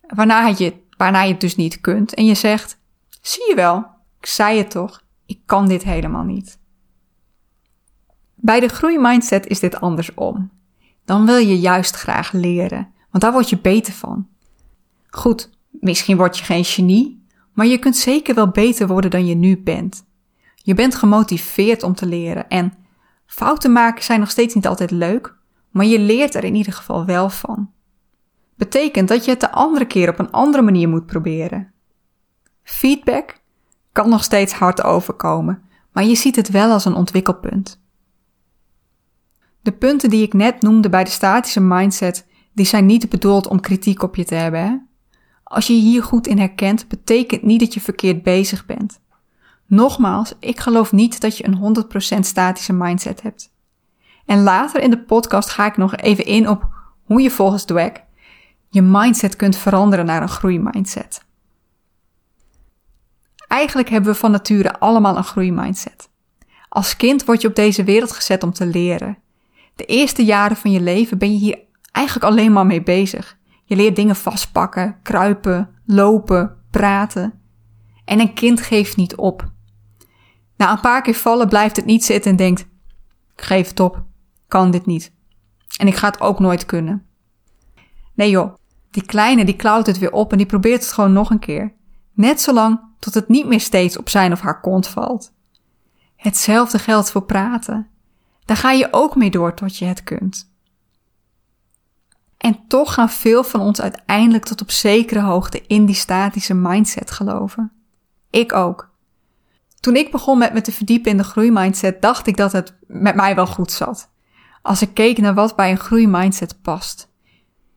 Waarna 0.00 0.46
je, 0.46 0.74
waarna 0.96 1.22
je 1.22 1.32
het 1.32 1.40
dus 1.40 1.56
niet 1.56 1.80
kunt 1.80 2.14
en 2.14 2.24
je 2.24 2.34
zegt: 2.34 2.78
Zie 3.20 3.48
je 3.48 3.54
wel, 3.54 3.86
ik 4.20 4.26
zei 4.26 4.58
het 4.58 4.70
toch, 4.70 5.02
ik 5.26 5.40
kan 5.46 5.68
dit 5.68 5.82
helemaal 5.82 6.24
niet. 6.24 6.58
Bij 8.34 8.60
de 8.60 8.68
groeimindset 8.68 9.46
is 9.46 9.60
dit 9.60 9.80
andersom 9.80 10.50
dan 11.12 11.26
wil 11.26 11.36
je 11.36 11.60
juist 11.60 11.94
graag 11.94 12.32
leren, 12.32 12.92
want 13.10 13.22
daar 13.22 13.32
word 13.32 13.50
je 13.50 13.58
beter 13.58 13.92
van. 13.92 14.28
Goed, 15.10 15.50
misschien 15.70 16.16
word 16.16 16.38
je 16.38 16.44
geen 16.44 16.64
genie, 16.64 17.26
maar 17.52 17.66
je 17.66 17.78
kunt 17.78 17.96
zeker 17.96 18.34
wel 18.34 18.48
beter 18.48 18.86
worden 18.86 19.10
dan 19.10 19.26
je 19.26 19.34
nu 19.34 19.58
bent. 19.58 20.04
Je 20.54 20.74
bent 20.74 20.94
gemotiveerd 20.94 21.82
om 21.82 21.94
te 21.94 22.06
leren 22.06 22.48
en 22.48 22.72
fouten 23.26 23.72
maken 23.72 24.04
zijn 24.04 24.20
nog 24.20 24.30
steeds 24.30 24.54
niet 24.54 24.66
altijd 24.66 24.90
leuk, 24.90 25.36
maar 25.70 25.86
je 25.86 25.98
leert 25.98 26.34
er 26.34 26.44
in 26.44 26.54
ieder 26.54 26.72
geval 26.72 27.04
wel 27.04 27.30
van. 27.30 27.70
betekent 28.56 29.08
dat 29.08 29.24
je 29.24 29.30
het 29.30 29.40
de 29.40 29.52
andere 29.52 29.84
keer 29.84 30.08
op 30.08 30.18
een 30.18 30.30
andere 30.30 30.62
manier 30.62 30.88
moet 30.88 31.06
proberen. 31.06 31.72
Feedback 32.62 33.40
kan 33.92 34.08
nog 34.08 34.24
steeds 34.24 34.52
hard 34.52 34.82
overkomen, 34.82 35.62
maar 35.92 36.04
je 36.04 36.14
ziet 36.14 36.36
het 36.36 36.50
wel 36.50 36.70
als 36.70 36.84
een 36.84 36.94
ontwikkelpunt. 36.94 37.81
De 39.62 39.72
punten 39.72 40.10
die 40.10 40.22
ik 40.22 40.32
net 40.32 40.62
noemde 40.62 40.88
bij 40.88 41.04
de 41.04 41.10
statische 41.10 41.60
mindset, 41.60 42.26
die 42.52 42.66
zijn 42.66 42.86
niet 42.86 43.08
bedoeld 43.08 43.46
om 43.46 43.60
kritiek 43.60 44.02
op 44.02 44.16
je 44.16 44.24
te 44.24 44.34
hebben. 44.34 44.88
Als 45.44 45.66
je 45.66 45.74
je 45.74 45.80
hier 45.80 46.02
goed 46.02 46.26
in 46.26 46.38
herkent, 46.38 46.88
betekent 46.88 47.42
niet 47.42 47.60
dat 47.60 47.74
je 47.74 47.80
verkeerd 47.80 48.22
bezig 48.22 48.66
bent. 48.66 49.00
Nogmaals, 49.66 50.34
ik 50.38 50.60
geloof 50.60 50.92
niet 50.92 51.20
dat 51.20 51.36
je 51.36 51.46
een 51.46 51.84
100% 52.16 52.18
statische 52.18 52.72
mindset 52.72 53.22
hebt. 53.22 53.52
En 54.26 54.42
later 54.42 54.82
in 54.82 54.90
de 54.90 55.02
podcast 55.02 55.48
ga 55.48 55.66
ik 55.66 55.76
nog 55.76 55.96
even 55.96 56.24
in 56.24 56.48
op 56.48 56.68
hoe 57.02 57.20
je 57.20 57.30
volgens 57.30 57.64
Dweck 57.64 58.04
je 58.72 58.82
mindset 58.82 59.36
kunt 59.36 59.56
veranderen 59.56 60.06
naar 60.06 60.22
een 60.22 60.28
groeimindset. 60.28 61.24
Eigenlijk 63.48 63.88
hebben 63.88 64.12
we 64.12 64.18
van 64.18 64.30
nature 64.30 64.78
allemaal 64.78 65.16
een 65.16 65.24
groeimindset. 65.24 66.08
Als 66.68 66.96
kind 66.96 67.24
word 67.24 67.40
je 67.40 67.48
op 67.48 67.54
deze 67.54 67.84
wereld 67.84 68.12
gezet 68.12 68.42
om 68.42 68.52
te 68.52 68.66
leren. 68.66 69.18
De 69.74 69.84
eerste 69.84 70.24
jaren 70.24 70.56
van 70.56 70.70
je 70.70 70.80
leven 70.80 71.18
ben 71.18 71.32
je 71.32 71.38
hier 71.38 71.58
eigenlijk 71.92 72.26
alleen 72.26 72.52
maar 72.52 72.66
mee 72.66 72.82
bezig. 72.82 73.38
Je 73.64 73.76
leert 73.76 73.96
dingen 73.96 74.16
vastpakken, 74.16 74.96
kruipen, 75.02 75.74
lopen, 75.86 76.56
praten. 76.70 77.40
En 78.04 78.20
een 78.20 78.34
kind 78.34 78.60
geeft 78.60 78.96
niet 78.96 79.16
op. 79.16 79.50
Na 80.56 80.72
een 80.72 80.80
paar 80.80 81.02
keer 81.02 81.14
vallen 81.14 81.48
blijft 81.48 81.76
het 81.76 81.84
niet 81.84 82.04
zitten 82.04 82.30
en 82.30 82.36
denkt: 82.36 82.60
ik 83.36 83.42
geef 83.42 83.68
het 83.68 83.80
op, 83.80 84.04
kan 84.48 84.70
dit 84.70 84.86
niet. 84.86 85.12
En 85.76 85.86
ik 85.86 85.96
ga 85.96 86.06
het 86.06 86.20
ook 86.20 86.38
nooit 86.38 86.66
kunnen. 86.66 87.06
Nee 88.14 88.30
joh, 88.30 88.54
die 88.90 89.06
kleine 89.06 89.44
die 89.44 89.56
klauwt 89.56 89.86
het 89.86 89.98
weer 89.98 90.12
op 90.12 90.32
en 90.32 90.38
die 90.38 90.46
probeert 90.46 90.82
het 90.82 90.92
gewoon 90.92 91.12
nog 91.12 91.30
een 91.30 91.38
keer. 91.38 91.72
Net 92.12 92.40
zolang 92.40 92.80
tot 92.98 93.14
het 93.14 93.28
niet 93.28 93.46
meer 93.46 93.60
steeds 93.60 93.98
op 93.98 94.08
zijn 94.08 94.32
of 94.32 94.40
haar 94.40 94.60
kont 94.60 94.86
valt. 94.86 95.32
Hetzelfde 96.16 96.78
geldt 96.78 97.10
voor 97.10 97.24
praten. 97.24 97.88
Daar 98.44 98.56
ga 98.56 98.70
je 98.70 98.88
ook 98.90 99.16
mee 99.16 99.30
door 99.30 99.54
tot 99.54 99.76
je 99.76 99.84
het 99.84 100.04
kunt. 100.04 100.50
En 102.42 102.66
toch 102.68 102.94
gaan 102.94 103.10
veel 103.10 103.44
van 103.44 103.60
ons 103.60 103.80
uiteindelijk 103.80 104.44
tot 104.44 104.60
op 104.60 104.70
zekere 104.70 105.20
hoogte 105.20 105.62
in 105.66 105.86
die 105.86 105.94
statische 105.94 106.54
mindset 106.54 107.10
geloven. 107.10 107.72
Ik 108.30 108.52
ook. 108.52 108.90
Toen 109.80 109.96
ik 109.96 110.10
begon 110.10 110.38
met 110.38 110.52
me 110.52 110.60
te 110.60 110.72
verdiepen 110.72 111.10
in 111.10 111.16
de 111.16 111.24
groeimindset, 111.24 112.02
dacht 112.02 112.26
ik 112.26 112.36
dat 112.36 112.52
het 112.52 112.74
met 112.86 113.14
mij 113.14 113.34
wel 113.34 113.46
goed 113.46 113.72
zat. 113.72 114.10
Als 114.62 114.82
ik 114.82 114.94
keek 114.94 115.18
naar 115.18 115.34
wat 115.34 115.56
bij 115.56 115.70
een 115.70 115.78
groeimindset 115.78 116.62
past. 116.62 117.08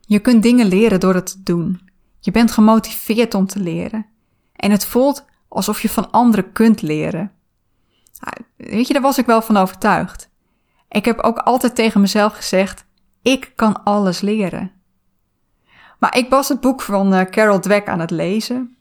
Je 0.02 0.20
kunt 0.20 0.44
dingen 0.44 0.66
leren 0.66 1.00
door 1.00 1.14
het 1.14 1.26
te 1.26 1.44
doen. 1.44 1.90
Je 2.20 2.32
bent 2.32 2.52
gemotiveerd 2.52 3.34
om 3.34 3.48
te 3.48 3.60
leren. 3.60 4.06
En 4.56 4.72
het 4.72 4.86
voelt 4.86 5.26
alsof 5.48 5.82
je 5.82 5.90
van 5.90 6.12
anderen 6.12 6.52
kunt 6.52 6.82
leren. 6.82 7.32
Nou, 8.20 8.38
weet 8.72 8.88
je, 8.88 8.94
daar 8.94 9.02
was 9.02 9.18
ik 9.18 9.26
wel 9.26 9.42
van 9.42 9.58
overtuigd. 9.58 10.30
Ik 10.96 11.06
heb 11.06 11.20
ook 11.20 11.38
altijd 11.38 11.76
tegen 11.76 12.02
mezelf 12.02 12.34
gezegd: 12.34 12.86
ik 13.22 13.52
kan 13.56 13.84
alles 13.84 14.22
leren. 14.22 14.72
Maar 16.00 16.18
ik 16.18 16.30
was 16.30 16.50
het 16.50 16.62
boek 16.62 16.82
van 16.82 17.14
uh, 17.14 17.22
Carol 17.22 17.60
Dweck 17.60 17.88
aan 17.88 18.00
het 18.00 18.12
lezen. 18.12 18.78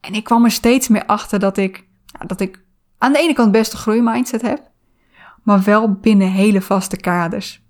En 0.00 0.14
ik 0.14 0.24
kwam 0.24 0.44
er 0.44 0.50
steeds 0.50 0.88
meer 0.88 1.06
achter 1.06 1.38
dat 1.38 1.56
ik, 1.56 1.84
dat 2.26 2.40
ik 2.40 2.64
aan 2.98 3.12
de 3.12 3.18
ene 3.18 3.32
kant 3.32 3.52
best 3.52 3.72
een 3.72 3.78
groeimindset 3.78 4.42
heb, 4.42 4.70
maar 5.42 5.62
wel 5.62 5.92
binnen 5.92 6.30
hele 6.30 6.62
vaste 6.62 6.96
kaders. 6.96 7.62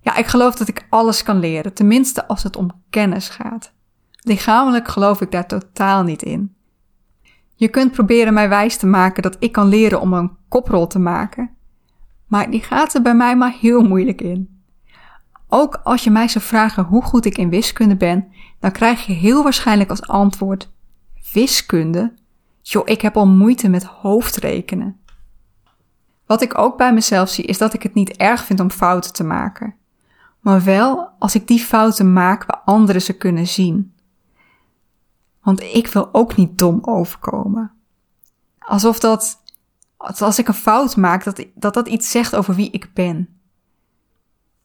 Ja, 0.00 0.16
ik 0.16 0.26
geloof 0.26 0.54
dat 0.54 0.68
ik 0.68 0.86
alles 0.90 1.22
kan 1.22 1.38
leren, 1.38 1.74
tenminste 1.74 2.28
als 2.28 2.42
het 2.42 2.56
om 2.56 2.82
kennis 2.90 3.28
gaat. 3.28 3.72
Lichamelijk 4.20 4.88
geloof 4.88 5.20
ik 5.20 5.30
daar 5.30 5.46
totaal 5.46 6.02
niet 6.02 6.22
in. 6.22 6.56
Je 7.54 7.68
kunt 7.68 7.92
proberen 7.92 8.34
mij 8.34 8.48
wijs 8.48 8.76
te 8.76 8.86
maken 8.86 9.22
dat 9.22 9.36
ik 9.38 9.52
kan 9.52 9.68
leren 9.68 10.00
om 10.00 10.12
een 10.12 10.36
koprol 10.48 10.86
te 10.86 10.98
maken, 10.98 11.55
maar 12.26 12.50
die 12.50 12.62
gaat 12.62 12.94
er 12.94 13.02
bij 13.02 13.14
mij 13.14 13.36
maar 13.36 13.56
heel 13.60 13.82
moeilijk 13.82 14.20
in. 14.20 14.62
Ook 15.48 15.80
als 15.82 16.04
je 16.04 16.10
mij 16.10 16.28
zou 16.28 16.44
vragen 16.44 16.84
hoe 16.84 17.02
goed 17.02 17.24
ik 17.24 17.38
in 17.38 17.50
wiskunde 17.50 17.96
ben, 17.96 18.28
dan 18.60 18.72
krijg 18.72 19.06
je 19.06 19.12
heel 19.12 19.42
waarschijnlijk 19.42 19.90
als 19.90 20.06
antwoord: 20.06 20.72
Wiskunde? 21.32 22.14
Joh, 22.62 22.88
ik 22.88 23.00
heb 23.00 23.16
al 23.16 23.26
moeite 23.26 23.68
met 23.68 23.84
hoofdrekenen. 23.84 25.00
Wat 26.26 26.42
ik 26.42 26.58
ook 26.58 26.76
bij 26.76 26.92
mezelf 26.94 27.28
zie, 27.28 27.44
is 27.44 27.58
dat 27.58 27.74
ik 27.74 27.82
het 27.82 27.94
niet 27.94 28.16
erg 28.16 28.44
vind 28.44 28.60
om 28.60 28.70
fouten 28.70 29.12
te 29.12 29.24
maken. 29.24 29.74
Maar 30.40 30.62
wel 30.62 31.08
als 31.18 31.34
ik 31.34 31.46
die 31.46 31.58
fouten 31.58 32.12
maak 32.12 32.44
waar 32.44 32.60
anderen 32.64 33.02
ze 33.02 33.12
kunnen 33.12 33.46
zien. 33.46 33.94
Want 35.42 35.60
ik 35.62 35.86
wil 35.86 36.08
ook 36.12 36.36
niet 36.36 36.58
dom 36.58 36.78
overkomen. 36.82 37.72
Alsof 38.58 38.98
dat, 38.98 39.42
als 39.96 40.38
ik 40.38 40.48
een 40.48 40.54
fout 40.54 40.96
maak, 40.96 41.24
dat 41.24 41.44
dat, 41.54 41.74
dat 41.74 41.88
iets 41.88 42.10
zegt 42.10 42.36
over 42.36 42.54
wie 42.54 42.70
ik 42.70 42.90
ben. 42.94 43.28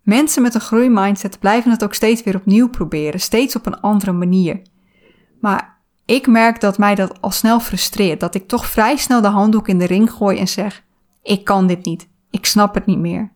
Mensen 0.02 0.42
met 0.42 0.54
een 0.54 0.62
groeimindset 0.62 1.40
blijven 1.40 1.72
het 1.72 1.84
ook 1.84 1.94
steeds 1.94 2.24
weer 2.24 2.36
opnieuw 2.36 2.70
proberen, 2.70 3.20
steeds 3.20 3.56
op 3.56 3.66
een 3.66 3.80
andere 3.80 4.12
manier. 4.12 4.62
Maar 5.40 5.78
ik 6.06 6.28
merk 6.28 6.60
dat 6.60 6.78
mij 6.78 6.96
dat 6.96 7.22
al 7.22 7.32
snel 7.32 7.60
frustreert, 7.60 8.20
dat 8.20 8.36
ik 8.36 8.48
toch 8.48 8.66
vrij 8.66 8.98
snel 8.98 9.22
de 9.22 9.28
handdoek 9.28 9.68
in 9.68 9.80
de 9.80 9.86
ring 9.86 10.12
gooi 10.12 10.38
en 10.38 10.48
zeg: 10.48 10.84
Ik 11.24 11.44
kan 11.44 11.68
dit 11.68 11.86
niet, 11.86 12.08
ik 12.30 12.46
snap 12.46 12.74
het 12.74 12.86
niet 12.86 13.00
meer. 13.00 13.32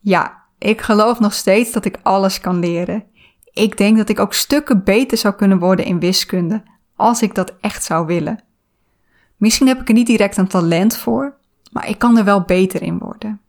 Ja, 0.00 0.42
ik 0.58 0.80
geloof 0.80 1.20
nog 1.20 1.32
steeds 1.32 1.72
dat 1.72 1.84
ik 1.84 1.98
alles 2.02 2.40
kan 2.40 2.58
leren. 2.58 3.04
Ik 3.52 3.76
denk 3.76 3.96
dat 3.96 4.08
ik 4.08 4.18
ook 4.18 4.34
stukken 4.34 4.84
beter 4.84 5.18
zou 5.18 5.34
kunnen 5.34 5.58
worden 5.58 5.84
in 5.84 6.00
wiskunde, 6.00 6.62
als 6.96 7.22
ik 7.22 7.34
dat 7.34 7.54
echt 7.60 7.84
zou 7.84 8.06
willen. 8.06 8.40
Misschien 9.36 9.66
heb 9.66 9.80
ik 9.80 9.88
er 9.88 9.94
niet 9.94 10.06
direct 10.06 10.36
een 10.36 10.48
talent 10.48 10.96
voor, 10.96 11.36
maar 11.72 11.88
ik 11.88 11.98
kan 11.98 12.18
er 12.18 12.24
wel 12.24 12.40
beter 12.40 12.82
in 12.82 12.98
worden. 12.98 13.40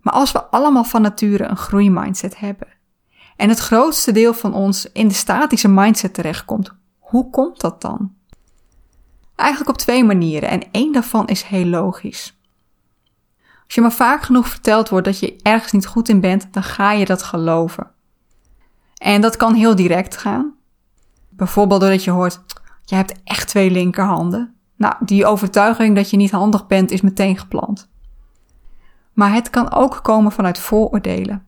Maar 0.00 0.12
als 0.12 0.32
we 0.32 0.44
allemaal 0.44 0.84
van 0.84 1.02
nature 1.02 1.44
een 1.44 1.56
groeimindset 1.56 2.38
hebben 2.38 2.68
en 3.36 3.48
het 3.48 3.58
grootste 3.58 4.12
deel 4.12 4.34
van 4.34 4.54
ons 4.54 4.92
in 4.92 5.08
de 5.08 5.14
statische 5.14 5.68
mindset 5.68 6.14
terechtkomt, 6.14 6.72
hoe 6.98 7.30
komt 7.30 7.60
dat 7.60 7.80
dan? 7.80 8.14
Eigenlijk 9.36 9.70
op 9.70 9.78
twee 9.78 10.04
manieren 10.04 10.48
en 10.48 10.70
één 10.70 10.92
daarvan 10.92 11.26
is 11.26 11.42
heel 11.42 11.66
logisch. 11.66 12.38
Als 13.64 13.74
je 13.74 13.80
maar 13.80 13.92
vaak 13.92 14.22
genoeg 14.22 14.48
verteld 14.48 14.88
wordt 14.88 15.06
dat 15.06 15.18
je 15.18 15.36
ergens 15.42 15.72
niet 15.72 15.86
goed 15.86 16.08
in 16.08 16.20
bent, 16.20 16.52
dan 16.52 16.62
ga 16.62 16.92
je 16.92 17.04
dat 17.04 17.22
geloven. 17.22 17.90
En 18.96 19.20
dat 19.20 19.36
kan 19.36 19.54
heel 19.54 19.76
direct 19.76 20.16
gaan. 20.16 20.54
Bijvoorbeeld 21.28 21.80
doordat 21.80 22.04
je 22.04 22.10
hoort, 22.10 22.40
je 22.90 22.96
hebt 22.96 23.22
echt 23.24 23.48
twee 23.48 23.70
linkerhanden. 23.70 24.54
Nou, 24.76 24.94
die 25.00 25.26
overtuiging 25.26 25.96
dat 25.96 26.10
je 26.10 26.16
niet 26.16 26.30
handig 26.30 26.66
bent 26.66 26.90
is 26.90 27.00
meteen 27.00 27.38
geplant. 27.38 27.90
Maar 29.12 29.34
het 29.34 29.50
kan 29.50 29.72
ook 29.72 29.98
komen 30.02 30.32
vanuit 30.32 30.58
vooroordelen. 30.58 31.46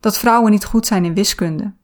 Dat 0.00 0.18
vrouwen 0.18 0.50
niet 0.50 0.64
goed 0.64 0.86
zijn 0.86 1.04
in 1.04 1.14
wiskunde. 1.14 1.74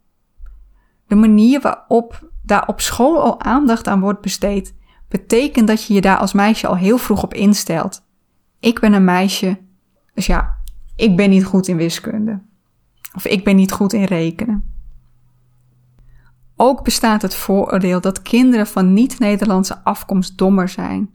De 1.06 1.14
manier 1.14 1.60
waarop 1.60 2.30
daar 2.42 2.68
op 2.68 2.80
school 2.80 3.22
al 3.22 3.40
aandacht 3.40 3.88
aan 3.88 4.00
wordt 4.00 4.20
besteed, 4.20 4.74
betekent 5.08 5.66
dat 5.68 5.84
je 5.84 5.94
je 5.94 6.00
daar 6.00 6.18
als 6.18 6.32
meisje 6.32 6.66
al 6.66 6.76
heel 6.76 6.98
vroeg 6.98 7.22
op 7.22 7.34
instelt. 7.34 8.04
Ik 8.60 8.80
ben 8.80 8.92
een 8.92 9.04
meisje, 9.04 9.58
dus 10.14 10.26
ja, 10.26 10.56
ik 10.96 11.16
ben 11.16 11.30
niet 11.30 11.44
goed 11.44 11.68
in 11.68 11.76
wiskunde. 11.76 12.42
Of 13.14 13.24
ik 13.24 13.44
ben 13.44 13.56
niet 13.56 13.72
goed 13.72 13.92
in 13.92 14.04
rekenen. 14.04 14.77
Ook 16.60 16.84
bestaat 16.84 17.22
het 17.22 17.34
vooroordeel 17.34 18.00
dat 18.00 18.22
kinderen 18.22 18.66
van 18.66 18.92
niet-Nederlandse 18.92 19.84
afkomst 19.84 20.38
dommer 20.38 20.68
zijn. 20.68 21.14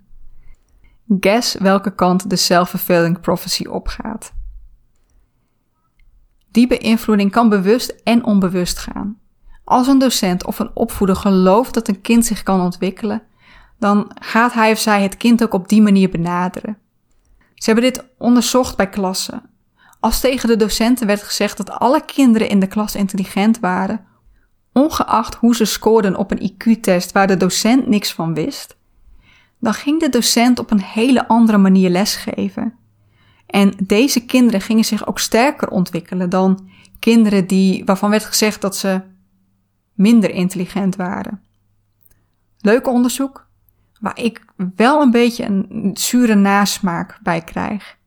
Guess 1.20 1.54
welke 1.54 1.96
kant 1.96 2.30
de 2.30 2.36
self-fulfilling 2.36 3.20
prophecy 3.20 3.66
opgaat. 3.66 4.34
Die 6.52 6.68
beïnvloeding 6.68 7.32
kan 7.32 7.50
bewust 7.50 7.90
en 8.04 8.24
onbewust 8.24 8.78
gaan. 8.78 9.20
Als 9.64 9.88
een 9.88 10.00
docent 10.00 10.46
of 10.46 10.60
een 10.60 10.72
opvoeder 10.74 11.16
gelooft 11.16 11.74
dat 11.74 11.88
een 11.88 12.02
kind 12.02 12.26
zich 12.26 12.44
kan 12.44 12.62
ontwikkelen, 12.62 13.24
dan 13.80 14.12
gaat 14.20 14.54
hij 14.54 14.72
of 14.72 14.80
zij 14.80 15.02
het 15.02 15.18
kind 15.18 15.44
ook 15.44 15.54
op 15.54 15.70
die 15.70 15.82
manier 15.82 16.10
benaderen. 16.10 16.78
Ze 17.56 17.72
hebben 17.72 17.84
dit 17.84 18.06
onderzocht 18.18 18.78
bij 18.78 18.90
klassen. 18.90 19.50
Als 20.00 20.20
tegen 20.20 20.50
de 20.50 20.56
docenten 20.56 21.08
werd 21.08 21.24
gezegd 21.24 21.58
dat 21.58 21.72
alle 21.72 22.06
kinderen 22.06 22.50
in 22.50 22.60
de 22.60 22.68
klas 22.68 22.96
intelligent 22.96 23.60
waren, 23.60 24.06
ongeacht 24.74 25.36
hoe 25.36 25.56
ze 25.56 25.66
scoorden 25.66 26.16
op 26.16 26.32
een 26.32 26.52
IQ-test 26.52 27.12
waar 27.12 27.28
de 27.28 27.38
docent 27.38 27.88
niks 27.88 28.14
van 28.14 28.34
wist, 28.34 28.78
dan 29.60 29.74
ging 29.74 30.00
de 30.00 30.10
docent 30.10 30.60
op 30.60 30.72
een 30.72 30.82
hele 30.82 31.28
andere 31.28 31.58
manier 31.58 31.90
lesgeven. 31.90 32.74
En 33.46 33.74
deze 33.84 34.26
kinderen 34.26 34.62
gingen 34.62 34.84
zich 34.84 35.08
ook 35.08 35.20
sterker 35.20 35.70
ontwikkelen 35.70 36.30
dan 36.30 36.70
kinderen 37.00 37.48
die, 37.48 37.86
waarvan 37.86 38.10
werd 38.10 38.26
gezegd 38.26 38.62
dat 38.62 38.76
ze 38.76 39.02
minder 39.94 40.30
intelligent 40.30 40.96
waren. 40.96 41.42
Leuk 42.60 42.88
onderzoek, 42.88 43.48
waar 44.00 44.20
ik 44.20 44.46
wel 44.76 45.02
een 45.02 45.12
beetje 45.12 45.46
een 45.46 45.92
zure 45.94 46.36
nasmaak 46.36 47.20
bij 47.24 47.42
krijg. 47.42 47.98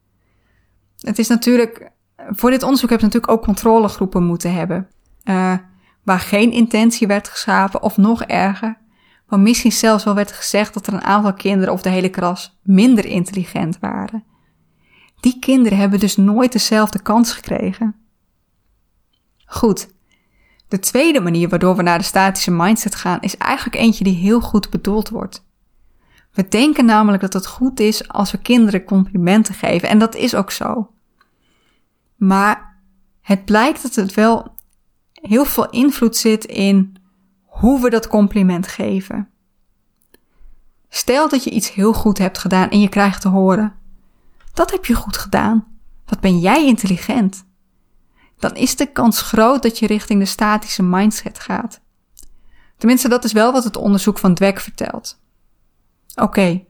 Het 1.01 1.19
is 1.19 1.29
natuurlijk 1.29 1.91
Voor 2.17 2.51
dit 2.51 2.63
onderzoek 2.63 2.91
heb 2.91 2.99
je 2.99 3.05
natuurlijk 3.05 3.33
ook 3.33 3.43
controlegroepen 3.43 4.25
moeten 4.25 4.53
hebben. 4.55 4.89
Uh, 5.25 5.55
waar 6.07 6.21
geen 6.21 6.53
intentie 6.53 7.07
werd 7.07 7.29
geschapen 7.29 7.83
of 7.83 7.97
nog 7.97 8.23
erger, 8.23 8.79
waar 9.29 9.41
misschien 9.41 9.73
zelfs 9.73 10.05
wel 10.05 10.15
werd 10.15 10.33
gezegd 10.33 10.75
dat 10.75 10.87
er 10.87 10.93
een 10.93 11.05
aantal 11.05 11.35
kinderen 11.35 11.73
of 11.73 11.83
de 11.83 11.89
hele 11.89 12.09
klas 12.09 12.59
minder 12.63 13.05
intelligent 13.05 13.79
waren. 13.79 14.25
Die 15.21 15.39
kinderen 15.39 15.79
hebben 15.79 15.99
dus 16.01 16.17
nooit 16.17 16.53
dezelfde 16.53 17.03
kans 17.03 17.33
gekregen. 17.33 17.95
Goed. 19.47 19.89
De 20.69 20.79
tweede 20.79 21.21
manier 21.21 21.49
waardoor 21.49 21.77
we 21.77 21.83
naar 21.83 21.99
de 21.99 22.05
statische 22.05 22.51
mindset 22.51 22.95
gaan 22.95 23.21
is 23.21 23.37
eigenlijk 23.37 23.77
eentje 23.77 24.05
die 24.05 24.17
heel 24.17 24.41
goed 24.41 24.71
bedoeld 24.71 25.09
wordt. 25.09 25.47
We 26.33 26.49
denken 26.49 26.85
namelijk 26.85 27.23
dat 27.23 27.33
het 27.33 27.47
goed 27.47 27.81
is 27.81 28.09
als 28.09 28.31
we 28.31 28.39
kinderen 28.39 28.85
complimenten 28.85 29.55
geven 29.55 29.89
en 29.89 29.99
dat 29.99 30.15
is 30.15 30.35
ook 30.35 30.51
zo. 30.51 30.91
Maar 32.17 32.81
het 33.21 33.45
blijkt 33.45 33.83
dat 33.83 33.95
het 33.95 34.15
wel 34.15 34.56
heel 35.23 35.45
veel 35.45 35.71
invloed 35.71 36.17
zit 36.17 36.45
in 36.45 36.97
hoe 37.45 37.81
we 37.81 37.91
dat 37.91 38.09
compliment 38.09 38.67
geven. 38.67 39.29
Stel 40.89 41.29
dat 41.29 41.45
je 41.45 41.51
iets 41.51 41.73
heel 41.73 41.93
goed 41.93 42.19
hebt 42.19 42.39
gedaan 42.39 42.71
en 42.71 42.81
je 42.81 42.89
krijgt 42.89 43.21
te 43.21 43.29
horen: 43.29 43.75
Dat 44.55 44.71
heb 44.71 44.85
je 44.85 44.95
goed 44.95 45.17
gedaan. 45.17 45.67
Wat 46.07 46.21
ben 46.21 46.39
jij 46.39 46.67
intelligent? 46.67 47.45
Dan 48.39 48.55
is 48.55 48.77
de 48.77 48.87
kans 48.87 49.23
groot 49.23 49.63
dat 49.63 49.79
je 49.79 49.87
richting 49.87 50.21
de 50.21 50.27
statische 50.27 50.83
mindset 50.83 51.39
gaat. 51.39 51.81
Tenminste, 52.77 53.09
dat 53.09 53.25
is 53.25 53.33
wel 53.33 53.53
wat 53.53 53.65
het 53.65 53.77
onderzoek 53.77 54.19
van 54.19 54.35
Dweck 54.35 54.61
vertelt. 54.61 55.21
Oké, 56.15 56.65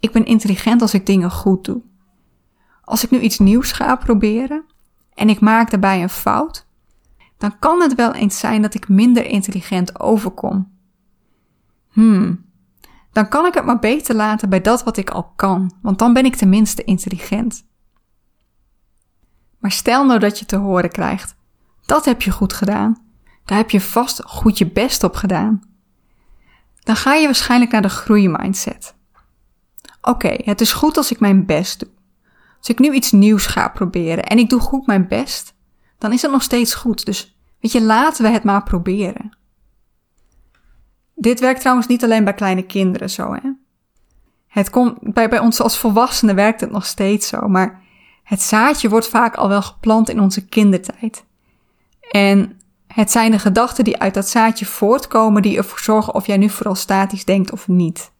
ik 0.00 0.12
ben 0.12 0.26
intelligent 0.26 0.82
als 0.82 0.94
ik 0.94 1.06
dingen 1.06 1.30
goed 1.30 1.64
doe. 1.64 1.82
Als 2.82 3.04
ik 3.04 3.10
nu 3.10 3.20
iets 3.20 3.38
nieuws 3.38 3.72
ga 3.72 3.96
proberen 3.96 4.64
en 5.14 5.28
ik 5.28 5.40
maak 5.40 5.70
daarbij 5.70 6.02
een 6.02 6.08
fout, 6.08 6.65
dan 7.38 7.58
kan 7.58 7.80
het 7.80 7.94
wel 7.94 8.14
eens 8.14 8.38
zijn 8.38 8.62
dat 8.62 8.74
ik 8.74 8.88
minder 8.88 9.24
intelligent 9.24 10.00
overkom. 10.00 10.74
Hmm, 11.88 12.44
dan 13.12 13.28
kan 13.28 13.46
ik 13.46 13.54
het 13.54 13.64
maar 13.64 13.78
beter 13.78 14.14
laten 14.14 14.48
bij 14.48 14.60
dat 14.60 14.84
wat 14.84 14.96
ik 14.96 15.10
al 15.10 15.32
kan, 15.36 15.72
want 15.82 15.98
dan 15.98 16.12
ben 16.12 16.24
ik 16.24 16.36
tenminste 16.36 16.84
intelligent. 16.84 17.64
Maar 19.58 19.70
stel 19.70 20.06
nou 20.06 20.18
dat 20.18 20.38
je 20.38 20.46
te 20.46 20.56
horen 20.56 20.90
krijgt: 20.90 21.36
dat 21.86 22.04
heb 22.04 22.22
je 22.22 22.30
goed 22.30 22.52
gedaan. 22.52 23.04
Daar 23.44 23.58
heb 23.58 23.70
je 23.70 23.80
vast 23.80 24.22
goed 24.24 24.58
je 24.58 24.70
best 24.70 25.04
op 25.04 25.14
gedaan. 25.14 25.62
Dan 26.80 26.96
ga 26.96 27.14
je 27.14 27.24
waarschijnlijk 27.24 27.72
naar 27.72 27.82
de 27.82 27.88
groeimindset. 27.88 28.94
Oké, 30.00 30.36
het 30.44 30.60
is 30.60 30.72
goed 30.72 30.96
als 30.96 31.12
ik 31.12 31.20
mijn 31.20 31.46
best 31.46 31.80
doe. 31.80 31.88
Als 32.58 32.68
ik 32.68 32.78
nu 32.78 32.92
iets 32.92 33.12
nieuws 33.12 33.46
ga 33.46 33.68
proberen 33.68 34.24
en 34.24 34.38
ik 34.38 34.50
doe 34.50 34.60
goed 34.60 34.86
mijn 34.86 35.08
best, 35.08 35.54
dan 36.06 36.14
is 36.14 36.22
het 36.22 36.30
nog 36.30 36.42
steeds 36.42 36.74
goed. 36.74 37.04
Dus 37.04 37.36
weet 37.60 37.72
je, 37.72 37.82
laten 37.82 38.24
we 38.24 38.30
het 38.30 38.44
maar 38.44 38.62
proberen. 38.62 39.36
Dit 41.14 41.40
werkt 41.40 41.60
trouwens 41.60 41.86
niet 41.86 42.04
alleen 42.04 42.24
bij 42.24 42.34
kleine 42.34 42.62
kinderen 42.62 43.10
zo, 43.10 43.32
hè. 43.32 43.50
Het 44.46 44.70
komt, 44.70 44.98
bij, 45.00 45.28
bij 45.28 45.38
ons 45.38 45.60
als 45.60 45.78
volwassenen 45.78 46.34
werkt 46.34 46.60
het 46.60 46.70
nog 46.70 46.86
steeds 46.86 47.28
zo, 47.28 47.48
maar 47.48 47.82
het 48.22 48.42
zaadje 48.42 48.88
wordt 48.88 49.08
vaak 49.08 49.34
al 49.34 49.48
wel 49.48 49.62
geplant 49.62 50.08
in 50.08 50.20
onze 50.20 50.46
kindertijd. 50.46 51.24
En 52.10 52.60
het 52.86 53.10
zijn 53.10 53.30
de 53.30 53.38
gedachten 53.38 53.84
die 53.84 53.98
uit 53.98 54.14
dat 54.14 54.28
zaadje 54.28 54.66
voortkomen 54.66 55.42
die 55.42 55.56
ervoor 55.56 55.78
zorgen 55.78 56.14
of 56.14 56.26
jij 56.26 56.36
nu 56.36 56.50
vooral 56.50 56.74
statisch 56.74 57.24
denkt 57.24 57.52
of 57.52 57.68
niet. 57.68 58.12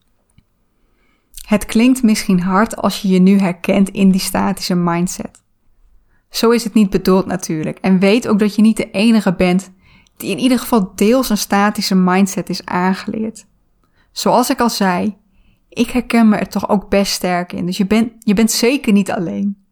Het 1.46 1.66
klinkt 1.66 2.02
misschien 2.02 2.40
hard 2.40 2.76
als 2.76 3.02
je 3.02 3.08
je 3.08 3.18
nu 3.18 3.38
herkent 3.38 3.88
in 3.88 4.10
die 4.10 4.20
statische 4.20 4.74
mindset. 4.74 5.44
Zo 6.36 6.50
is 6.50 6.64
het 6.64 6.74
niet 6.74 6.90
bedoeld 6.90 7.26
natuurlijk. 7.26 7.78
En 7.78 7.98
weet 7.98 8.28
ook 8.28 8.38
dat 8.38 8.54
je 8.54 8.62
niet 8.62 8.76
de 8.76 8.90
enige 8.90 9.34
bent 9.34 9.72
die 10.16 10.30
in 10.30 10.38
ieder 10.38 10.58
geval 10.58 10.92
deels 10.94 11.30
een 11.30 11.38
statische 11.38 11.94
mindset 11.94 12.48
is 12.48 12.64
aangeleerd. 12.64 13.46
Zoals 14.12 14.50
ik 14.50 14.60
al 14.60 14.70
zei, 14.70 15.16
ik 15.68 15.90
herken 15.90 16.28
me 16.28 16.36
er 16.36 16.48
toch 16.48 16.68
ook 16.68 16.88
best 16.88 17.12
sterk 17.12 17.52
in. 17.52 17.66
Dus 17.66 17.76
je 17.76 17.86
bent, 17.86 18.12
je 18.18 18.34
bent 18.34 18.50
zeker 18.50 18.92
niet 18.92 19.10
alleen. 19.10 19.64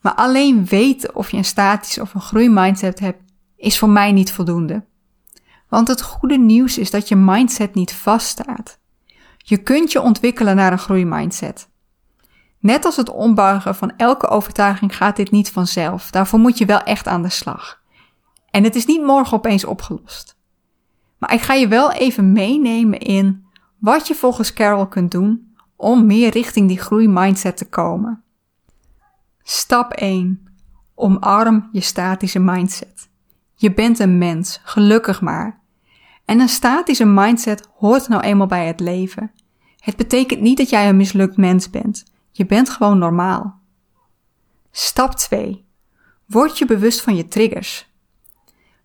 Maar 0.00 0.14
alleen 0.14 0.64
weten 0.64 1.14
of 1.14 1.30
je 1.30 1.36
een 1.36 1.44
statische 1.44 2.00
of 2.00 2.14
een 2.14 2.20
groeimindset 2.20 2.98
hebt, 2.98 3.22
is 3.56 3.78
voor 3.78 3.90
mij 3.90 4.12
niet 4.12 4.32
voldoende. 4.32 4.84
Want 5.68 5.88
het 5.88 6.02
goede 6.02 6.38
nieuws 6.38 6.78
is 6.78 6.90
dat 6.90 7.08
je 7.08 7.16
mindset 7.16 7.74
niet 7.74 7.92
vaststaat. 7.92 8.78
Je 9.38 9.56
kunt 9.56 9.92
je 9.92 10.00
ontwikkelen 10.00 10.56
naar 10.56 10.72
een 10.72 10.78
groeimindset. 10.78 11.70
Net 12.62 12.84
als 12.84 12.96
het 12.96 13.10
ombuigen 13.10 13.74
van 13.74 13.92
elke 13.96 14.28
overtuiging 14.28 14.96
gaat 14.96 15.16
dit 15.16 15.30
niet 15.30 15.50
vanzelf. 15.50 16.10
Daarvoor 16.10 16.38
moet 16.38 16.58
je 16.58 16.64
wel 16.64 16.80
echt 16.80 17.06
aan 17.06 17.22
de 17.22 17.28
slag. 17.28 17.82
En 18.50 18.64
het 18.64 18.74
is 18.74 18.86
niet 18.86 19.02
morgen 19.02 19.36
opeens 19.36 19.64
opgelost. 19.64 20.36
Maar 21.18 21.32
ik 21.32 21.40
ga 21.40 21.54
je 21.54 21.68
wel 21.68 21.92
even 21.92 22.32
meenemen 22.32 22.98
in 22.98 23.44
wat 23.78 24.08
je 24.08 24.14
volgens 24.14 24.52
Carol 24.52 24.86
kunt 24.86 25.10
doen 25.10 25.54
om 25.76 26.06
meer 26.06 26.30
richting 26.30 26.68
die 26.68 26.78
groeimindset 26.78 27.56
te 27.56 27.68
komen. 27.68 28.22
Stap 29.42 29.92
1. 29.92 30.48
Omarm 30.94 31.68
je 31.72 31.80
statische 31.80 32.38
mindset. 32.38 33.08
Je 33.54 33.72
bent 33.72 33.98
een 33.98 34.18
mens, 34.18 34.60
gelukkig 34.64 35.20
maar. 35.20 35.60
En 36.24 36.40
een 36.40 36.48
statische 36.48 37.04
mindset 37.04 37.68
hoort 37.74 38.08
nou 38.08 38.22
eenmaal 38.22 38.46
bij 38.46 38.66
het 38.66 38.80
leven. 38.80 39.32
Het 39.78 39.96
betekent 39.96 40.40
niet 40.40 40.56
dat 40.56 40.70
jij 40.70 40.88
een 40.88 40.96
mislukt 40.96 41.36
mens 41.36 41.70
bent. 41.70 42.11
Je 42.32 42.46
bent 42.46 42.70
gewoon 42.70 42.98
normaal. 42.98 43.60
Stap 44.70 45.14
2. 45.14 45.64
Word 46.26 46.58
je 46.58 46.66
bewust 46.66 47.00
van 47.00 47.16
je 47.16 47.28
triggers. 47.28 47.90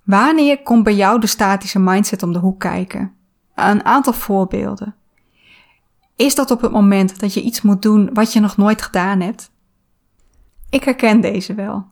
Wanneer 0.04 0.64
komt 0.64 0.84
bij 0.84 0.96
jou 0.96 1.20
de 1.20 1.28
statische 1.28 1.80
mindset 1.80 2.24
om 2.24 2.34
de 2.34 2.40
hoek 2.40 2.60
kijken? 2.60 3.16
Een 3.56 3.86
aantal 3.86 4.14
voorbeelden. 4.14 4.96
Is 6.16 6.36
dat 6.36 6.52
op 6.52 6.62
het 6.62 6.72
moment 6.72 7.20
dat 7.20 7.34
je 7.34 7.42
iets 7.42 7.62
moet 7.62 7.82
doen 7.82 8.10
wat 8.14 8.34
je 8.34 8.40
nog 8.40 8.58
nooit 8.58 8.82
gedaan 8.82 9.20
hebt? 9.20 9.52
Ik 10.70 10.84
herken 10.84 11.22
deze 11.22 11.54
wel. 11.54 11.86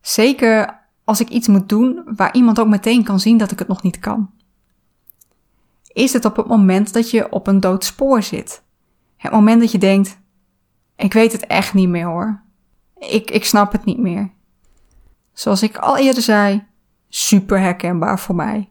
Zeker 0.00 0.80
als 1.04 1.20
ik 1.20 1.28
iets 1.28 1.48
moet 1.48 1.68
doen 1.68 2.02
waar 2.16 2.34
iemand 2.34 2.60
ook 2.60 2.68
meteen 2.68 3.04
kan 3.04 3.20
zien 3.20 3.36
dat 3.36 3.50
ik 3.50 3.58
het 3.58 3.68
nog 3.68 3.82
niet 3.82 3.98
kan. 3.98 4.30
Is 5.86 6.12
het 6.12 6.24
op 6.24 6.36
het 6.36 6.46
moment 6.46 6.92
dat 6.92 7.10
je 7.10 7.32
op 7.32 7.46
een 7.46 7.60
dood 7.60 7.84
spoor 7.84 8.22
zit? 8.22 8.62
Het 9.16 9.32
moment 9.32 9.60
dat 9.60 9.72
je 9.72 9.78
denkt: 9.78 10.20
ik 10.96 11.12
weet 11.12 11.32
het 11.32 11.46
echt 11.46 11.74
niet 11.74 11.88
meer 11.88 12.06
hoor. 12.06 12.42
Ik, 12.98 13.30
ik 13.30 13.44
snap 13.44 13.72
het 13.72 13.84
niet 13.84 13.98
meer. 13.98 14.32
Zoals 15.32 15.62
ik 15.62 15.76
al 15.76 15.96
eerder 15.98 16.22
zei, 16.22 16.66
super 17.08 17.60
herkenbaar 17.60 18.18
voor 18.18 18.34
mij. 18.34 18.70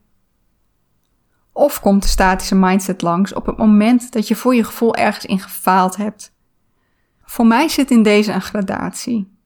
Of 1.51 1.79
komt 1.79 2.01
de 2.01 2.07
statische 2.07 2.55
mindset 2.55 3.01
langs 3.01 3.33
op 3.33 3.45
het 3.45 3.57
moment 3.57 4.11
dat 4.11 4.27
je 4.27 4.35
voor 4.35 4.55
je 4.55 4.63
gevoel 4.63 4.95
ergens 4.95 5.25
in 5.25 5.39
gefaald 5.39 5.95
hebt. 5.95 6.33
Voor 7.23 7.45
mij 7.45 7.67
zit 7.67 7.91
in 7.91 8.03
deze 8.03 8.31
een 8.31 8.41
gradatie. 8.41 9.39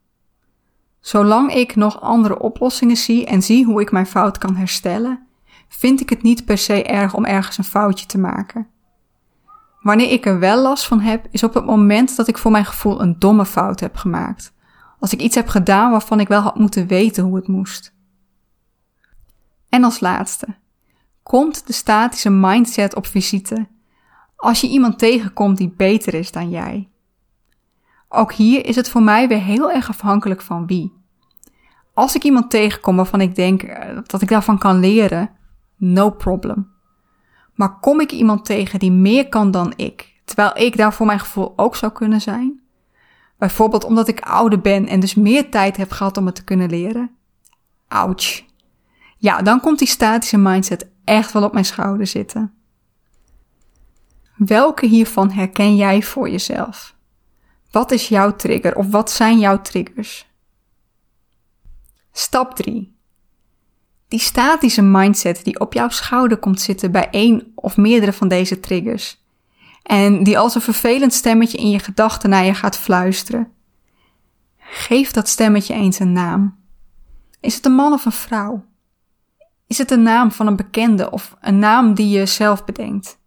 Zolang 1.00 1.54
ik 1.54 1.76
nog 1.76 2.02
andere 2.02 2.40
oplossingen 2.40 2.98
zie 2.98 3.26
en 3.26 3.42
zie 3.42 3.66
hoe 3.66 3.82
ik 3.82 3.92
mijn 3.92 4.06
fout 4.06 4.38
kan 4.38 4.56
herstellen, 4.56 5.28
vind 5.68 6.02
ik 6.02 6.10
het 6.10 6.22
niet 6.22 6.46
per 6.46 6.58
se 6.58 6.84
erg 6.84 7.14
om 7.14 7.26
ergens 7.26 7.58
een 7.58 7.64
foutje 7.64 8.06
te 8.06 8.18
maken. 8.18 8.68
Wanneer 9.86 10.12
ik 10.12 10.26
er 10.26 10.40
wel 10.40 10.62
last 10.62 10.86
van 10.86 11.00
heb, 11.00 11.28
is 11.32 11.44
op 11.44 11.54
het 11.54 11.66
moment 11.66 12.16
dat 12.16 12.28
ik 12.28 12.38
voor 12.38 12.52
mijn 12.52 12.66
gevoel 12.66 13.02
een 13.02 13.20
domme 13.20 13.46
fout 13.46 13.80
heb 13.80 13.96
gemaakt. 13.96 14.54
Als 15.00 15.14
ik 15.14 15.22
iets 15.22 15.36
heb 15.36 15.48
gedaan 15.48 15.92
waarvan 15.92 16.20
ik 16.20 16.28
wel 16.28 16.42
had 16.42 16.56
moeten 16.56 16.88
weten 16.88 17.24
hoe 17.24 17.36
het 17.36 17.48
moest. 17.48 17.94
En 19.70 19.84
als 19.84 20.00
laatste, 20.00 20.48
komt 21.24 21.68
de 21.68 21.74
statische 21.74 22.30
mindset 22.30 22.96
op 22.96 23.06
visite 23.06 23.68
als 24.36 24.62
je 24.62 24.68
iemand 24.68 25.00
tegenkomt 25.00 25.58
die 25.58 25.74
beter 25.78 26.14
is 26.14 26.32
dan 26.32 26.50
jij. 26.50 26.90
Ook 28.10 28.34
hier 28.34 28.66
is 28.66 28.76
het 28.76 28.90
voor 28.90 29.04
mij 29.04 29.28
weer 29.28 29.42
heel 29.42 29.72
erg 29.72 29.90
afhankelijk 29.90 30.42
van 30.42 30.68
wie. 30.68 30.94
Als 31.94 32.16
ik 32.16 32.24
iemand 32.24 32.50
tegenkom 32.50 32.96
waarvan 32.96 33.22
ik 33.22 33.36
denk 33.36 33.64
eh, 33.64 33.98
dat 34.06 34.22
ik 34.22 34.30
daarvan 34.30 34.58
kan 34.58 34.80
leren, 34.80 35.30
no 35.78 36.10
problem. 36.10 36.75
Maar 37.56 37.80
kom 37.80 38.00
ik 38.00 38.12
iemand 38.12 38.46
tegen 38.46 38.80
die 38.80 38.92
meer 38.92 39.30
kan 39.30 39.52
dan 39.52 39.74
ik, 39.76 40.14
terwijl 40.26 40.58
ik 40.58 40.78
daar 40.78 40.94
voor 40.94 41.06
mijn 41.06 41.20
gevoel 41.20 41.54
ook 41.56 41.76
zou 41.76 41.92
kunnen 41.92 42.22
zijn? 42.22 42.62
Bijvoorbeeld 43.38 43.84
omdat 43.84 44.08
ik 44.08 44.20
ouder 44.20 44.62
ben 44.62 44.88
en 44.88 45.00
dus 45.00 45.16
meer 45.16 45.50
tijd 45.50 45.78
heb 45.78 45.92
gehad 45.92 46.18
om 46.18 46.26
het 46.26 46.36
te 46.36 46.44
kunnen 46.44 46.70
leren? 46.70 47.16
Ouch. 47.88 48.44
Ja, 49.18 49.42
dan 49.42 49.60
komt 49.60 49.80
die 49.80 49.88
statische 49.88 50.38
mindset 50.38 50.90
echt 51.04 51.32
wel 51.32 51.44
op 51.44 51.54
mijn 51.54 51.66
schouder 51.66 52.08
zitten. 52.08 52.54
Welke 54.36 54.86
hiervan 54.86 55.32
herken 55.32 55.76
jij 55.76 56.02
voor 56.02 56.30
jezelf? 56.30 56.96
Wat 57.72 57.92
is 57.92 58.08
jouw 58.08 58.36
trigger 58.36 58.76
of 58.76 58.90
wat 58.90 59.12
zijn 59.12 59.40
jouw 59.40 59.62
triggers? 59.62 60.28
Stap 62.12 62.56
3. 62.56 62.95
Die 64.16 64.24
statische 64.24 64.82
mindset 64.82 65.44
die 65.44 65.60
op 65.60 65.74
jouw 65.74 65.90
schouder 65.90 66.38
komt 66.38 66.62
zitten 66.62 66.92
bij 66.92 67.10
één 67.10 67.52
of 67.56 67.78
meerdere 67.78 68.14
van 68.14 68.28
deze 68.28 68.60
triggers. 68.60 69.24
En 69.84 70.24
die 70.24 70.40
als 70.40 70.56
een 70.56 70.62
vervelend 70.62 71.14
stemmetje 71.14 71.58
in 71.58 71.70
je 71.70 71.80
gedachten 71.80 72.30
naar 72.30 72.46
je 72.46 72.54
gaat 72.54 72.78
fluisteren. 72.78 73.52
Geef 74.58 75.12
dat 75.12 75.28
stemmetje 75.28 75.74
eens 75.74 76.00
een 76.00 76.12
naam. 76.12 76.58
Is 77.40 77.56
het 77.56 77.66
een 77.66 77.74
man 77.74 77.94
of 77.94 78.06
een 78.06 78.12
vrouw? 78.12 78.66
Is 79.68 79.78
het 79.78 79.92
een 79.92 80.04
naam 80.04 80.32
van 80.32 80.48
een 80.48 80.56
bekende 80.56 81.12
of 81.12 81.36
een 81.42 81.60
naam 81.60 81.94
die 81.94 82.10
je 82.10 82.26
zelf 82.26 82.66
bedenkt? 82.66 83.18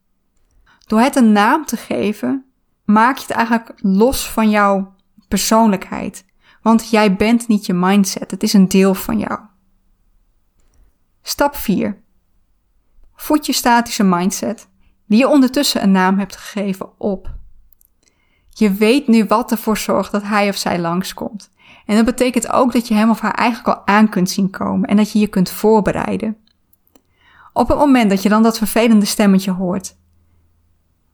Door 0.87 1.01
het 1.01 1.17
een 1.17 1.33
naam 1.33 1.65
te 1.65 1.77
geven, 1.77 2.45
maak 2.85 3.17
je 3.17 3.23
het 3.23 3.37
eigenlijk 3.37 3.73
los 3.77 4.31
van 4.31 4.51
jouw 4.51 4.95
persoonlijkheid. 5.29 6.25
Want 6.63 6.91
jij 6.91 7.17
bent 7.17 7.49
niet 7.49 7.67
je 7.67 7.75
mindset, 7.75 8.31
het 8.31 8.43
is 8.43 8.53
een 8.53 8.69
deel 8.69 8.95
van 8.95 9.19
jou. 9.19 9.41
Stap 11.29 11.57
4. 11.57 12.03
Voed 13.15 13.47
je 13.47 13.53
statische 13.53 14.03
mindset, 14.03 14.69
die 15.07 15.19
je 15.19 15.29
ondertussen 15.29 15.83
een 15.83 15.91
naam 15.91 16.19
hebt 16.19 16.37
gegeven, 16.37 16.99
op. 16.99 17.35
Je 18.49 18.73
weet 18.73 19.09
nu 19.09 19.25
wat 19.25 19.51
ervoor 19.51 19.77
zorgt 19.79 20.13
dat 20.13 20.23
hij 20.23 20.49
of 20.49 20.57
zij 20.57 20.79
langskomt. 20.81 21.51
En 21.87 21.97
dat 21.97 22.05
betekent 22.05 22.53
ook 22.53 22.73
dat 22.73 22.89
je 22.89 22.95
hem 22.95 23.11
of 23.11 23.21
haar 23.21 23.35
eigenlijk 23.35 23.79
al 23.79 23.87
aan 23.87 24.09
kunt 24.09 24.31
zien 24.31 24.51
komen 24.51 24.89
en 24.89 24.97
dat 24.97 25.13
je 25.13 25.19
je 25.19 25.27
kunt 25.27 25.51
voorbereiden. 25.51 26.37
Op 27.53 27.69
het 27.69 27.79
moment 27.79 28.11
dat 28.11 28.23
je 28.23 28.29
dan 28.29 28.43
dat 28.43 28.59
vervelende 28.59 29.07
stemmetje 29.07 29.51
hoort. 29.51 29.97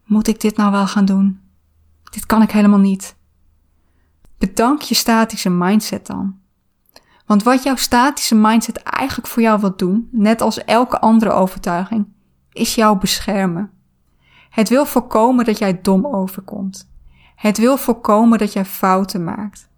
Moet 0.05 0.29
ik 0.29 0.41
dit 0.41 0.57
nou 0.57 0.71
wel 0.71 0.87
gaan 0.87 1.05
doen? 1.05 1.41
Dit 2.11 2.27
kan 2.27 2.43
ik 2.43 2.51
helemaal 2.51 2.79
niet. 2.79 3.17
Bedank 4.39 4.83
je 4.83 4.95
statische 4.95 5.51
mindset 5.51 6.07
dan. 6.07 6.43
Want 7.27 7.43
wat 7.43 7.63
jouw 7.63 7.77
statische 7.77 8.35
mindset 8.35 8.83
eigenlijk 8.83 9.29
voor 9.29 9.43
jou 9.43 9.61
wil 9.61 9.77
doen, 9.77 10.09
net 10.11 10.41
als 10.41 10.65
elke 10.65 11.01
andere 11.01 11.31
overtuiging, 11.31 12.07
is 12.53 12.75
jou 12.75 12.99
beschermen. 12.99 13.71
Het 14.51 14.69
wil 14.69 14.87
voorkomen 14.87 15.45
dat 15.45 15.59
jij 15.59 15.81
dom 15.81 16.07
overkomt. 16.07 16.93
Het 17.37 17.59
wil 17.59 17.77
voorkomen 17.77 18.39
dat 18.39 18.53
jij 18.53 18.65
fouten 18.65 19.25
maakt. 19.25 19.69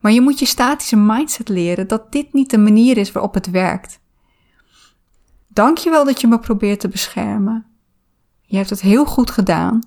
Maar 0.00 0.12
je 0.12 0.20
moet 0.20 0.38
je 0.38 0.46
statische 0.46 0.96
mindset 0.96 1.48
leren 1.48 1.88
dat 1.88 2.12
dit 2.12 2.32
niet 2.32 2.50
de 2.50 2.58
manier 2.58 2.96
is 2.96 3.12
waarop 3.12 3.34
het 3.34 3.50
werkt. 3.50 4.00
Dank 5.48 5.78
je 5.78 5.90
wel 5.90 6.04
dat 6.04 6.20
je 6.20 6.26
me 6.26 6.38
probeert 6.38 6.80
te 6.80 6.88
beschermen. 6.88 7.66
Je 8.40 8.56
hebt 8.56 8.70
het 8.70 8.80
heel 8.80 9.04
goed 9.04 9.30
gedaan, 9.30 9.80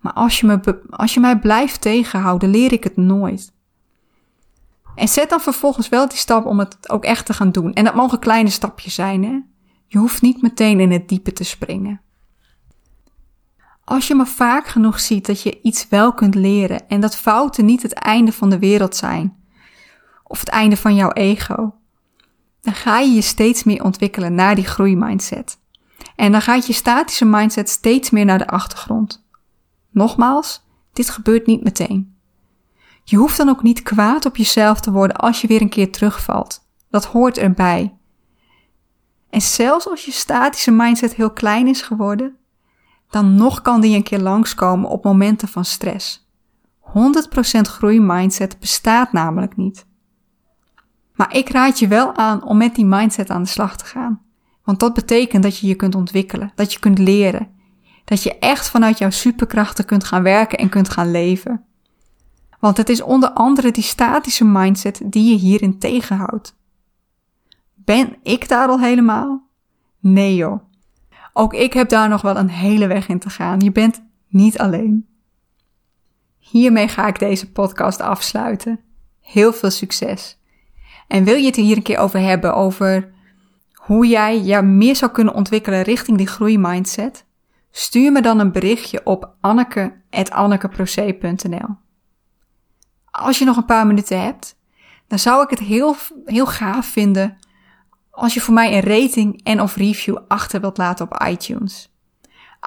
maar 0.00 0.12
als 0.12 0.40
je, 0.40 0.46
me, 0.46 0.80
als 0.90 1.14
je 1.14 1.20
mij 1.20 1.38
blijft 1.38 1.80
tegenhouden, 1.80 2.50
leer 2.50 2.72
ik 2.72 2.84
het 2.84 2.96
nooit. 2.96 3.52
En 4.98 5.08
zet 5.08 5.30
dan 5.30 5.40
vervolgens 5.40 5.88
wel 5.88 6.08
die 6.08 6.18
stap 6.18 6.46
om 6.46 6.58
het 6.58 6.90
ook 6.90 7.04
echt 7.04 7.26
te 7.26 7.32
gaan 7.32 7.50
doen. 7.50 7.72
En 7.72 7.84
dat 7.84 7.94
mogen 7.94 8.18
kleine 8.18 8.50
stapjes 8.50 8.94
zijn, 8.94 9.24
hè? 9.24 9.40
Je 9.86 9.98
hoeft 9.98 10.22
niet 10.22 10.42
meteen 10.42 10.80
in 10.80 10.90
het 10.90 11.08
diepe 11.08 11.32
te 11.32 11.44
springen. 11.44 12.00
Als 13.84 14.06
je 14.06 14.14
maar 14.14 14.26
vaak 14.26 14.66
genoeg 14.66 15.00
ziet 15.00 15.26
dat 15.26 15.42
je 15.42 15.60
iets 15.62 15.88
wel 15.88 16.12
kunt 16.12 16.34
leren 16.34 16.88
en 16.88 17.00
dat 17.00 17.16
fouten 17.16 17.64
niet 17.64 17.82
het 17.82 17.92
einde 17.92 18.32
van 18.32 18.50
de 18.50 18.58
wereld 18.58 18.96
zijn, 18.96 19.36
of 20.24 20.40
het 20.40 20.48
einde 20.48 20.76
van 20.76 20.94
jouw 20.94 21.12
ego, 21.12 21.74
dan 22.60 22.74
ga 22.74 22.98
je 22.98 23.10
je 23.10 23.22
steeds 23.22 23.64
meer 23.64 23.84
ontwikkelen 23.84 24.34
naar 24.34 24.54
die 24.54 24.66
groeimindset. 24.66 25.58
En 26.16 26.32
dan 26.32 26.42
gaat 26.42 26.66
je 26.66 26.72
statische 26.72 27.24
mindset 27.24 27.68
steeds 27.68 28.10
meer 28.10 28.24
naar 28.24 28.38
de 28.38 28.46
achtergrond. 28.46 29.24
Nogmaals, 29.90 30.62
dit 30.92 31.10
gebeurt 31.10 31.46
niet 31.46 31.62
meteen. 31.62 32.17
Je 33.10 33.16
hoeft 33.16 33.36
dan 33.36 33.48
ook 33.48 33.62
niet 33.62 33.82
kwaad 33.82 34.24
op 34.26 34.36
jezelf 34.36 34.80
te 34.80 34.90
worden 34.90 35.16
als 35.16 35.40
je 35.40 35.46
weer 35.46 35.60
een 35.60 35.68
keer 35.68 35.92
terugvalt. 35.92 36.68
Dat 36.90 37.04
hoort 37.04 37.38
erbij. 37.38 37.96
En 39.30 39.40
zelfs 39.40 39.88
als 39.88 40.04
je 40.04 40.10
statische 40.10 40.70
mindset 40.70 41.14
heel 41.14 41.30
klein 41.30 41.66
is 41.66 41.82
geworden, 41.82 42.36
dan 43.10 43.34
nog 43.34 43.62
kan 43.62 43.80
die 43.80 43.96
een 43.96 44.02
keer 44.02 44.18
langskomen 44.18 44.90
op 44.90 45.04
momenten 45.04 45.48
van 45.48 45.64
stress. 45.64 46.28
100% 46.82 46.90
groeimindset 47.60 48.58
bestaat 48.58 49.12
namelijk 49.12 49.56
niet. 49.56 49.86
Maar 51.14 51.36
ik 51.36 51.48
raad 51.48 51.78
je 51.78 51.88
wel 51.88 52.14
aan 52.14 52.44
om 52.44 52.56
met 52.56 52.74
die 52.74 52.86
mindset 52.86 53.30
aan 53.30 53.42
de 53.42 53.48
slag 53.48 53.76
te 53.76 53.84
gaan. 53.84 54.22
Want 54.64 54.80
dat 54.80 54.94
betekent 54.94 55.42
dat 55.42 55.58
je 55.58 55.66
je 55.66 55.74
kunt 55.74 55.94
ontwikkelen, 55.94 56.52
dat 56.54 56.72
je 56.72 56.78
kunt 56.78 56.98
leren, 56.98 57.48
dat 58.04 58.22
je 58.22 58.38
echt 58.38 58.68
vanuit 58.68 58.98
jouw 58.98 59.10
superkrachten 59.10 59.84
kunt 59.84 60.04
gaan 60.04 60.22
werken 60.22 60.58
en 60.58 60.68
kunt 60.68 60.88
gaan 60.88 61.10
leven. 61.10 61.62
Want 62.58 62.76
het 62.76 62.88
is 62.88 63.02
onder 63.02 63.30
andere 63.30 63.70
die 63.70 63.82
statische 63.82 64.44
mindset 64.44 65.00
die 65.04 65.30
je 65.30 65.36
hierin 65.36 65.78
tegenhoudt. 65.78 66.56
Ben 67.74 68.16
ik 68.22 68.48
daar 68.48 68.68
al 68.68 68.80
helemaal? 68.80 69.46
Nee 70.00 70.34
joh. 70.34 70.60
Ook 71.32 71.54
ik 71.54 71.72
heb 71.72 71.88
daar 71.88 72.08
nog 72.08 72.22
wel 72.22 72.36
een 72.36 72.48
hele 72.48 72.86
weg 72.86 73.08
in 73.08 73.18
te 73.18 73.30
gaan. 73.30 73.60
Je 73.60 73.72
bent 73.72 74.02
niet 74.28 74.58
alleen. 74.58 75.06
Hiermee 76.38 76.88
ga 76.88 77.06
ik 77.06 77.18
deze 77.18 77.52
podcast 77.52 78.00
afsluiten. 78.00 78.80
Heel 79.20 79.52
veel 79.52 79.70
succes. 79.70 80.38
En 81.08 81.24
wil 81.24 81.36
je 81.36 81.46
het 81.46 81.56
hier 81.56 81.76
een 81.76 81.82
keer 81.82 81.98
over 81.98 82.20
hebben, 82.20 82.54
over 82.54 83.12
hoe 83.74 84.06
jij 84.06 84.42
je 84.42 84.62
meer 84.62 84.96
zou 84.96 85.10
kunnen 85.10 85.34
ontwikkelen 85.34 85.82
richting 85.82 86.16
die 86.16 86.26
groeimindset? 86.26 87.24
Stuur 87.70 88.12
me 88.12 88.22
dan 88.22 88.38
een 88.38 88.52
berichtje 88.52 89.00
op 89.04 89.34
anneke.annekeproce.nl 89.40 91.86
Als 93.18 93.38
je 93.38 93.44
nog 93.44 93.56
een 93.56 93.64
paar 93.64 93.86
minuten 93.86 94.20
hebt, 94.20 94.56
dan 95.06 95.18
zou 95.18 95.42
ik 95.42 95.50
het 95.50 95.58
heel, 95.58 95.96
heel 96.24 96.46
gaaf 96.46 96.86
vinden 96.86 97.38
als 98.10 98.34
je 98.34 98.40
voor 98.40 98.54
mij 98.54 98.74
een 98.74 98.98
rating 99.00 99.40
en 99.42 99.60
of 99.60 99.76
review 99.76 100.18
achter 100.28 100.60
wilt 100.60 100.78
laten 100.78 101.04
op 101.04 101.22
iTunes. 101.26 101.92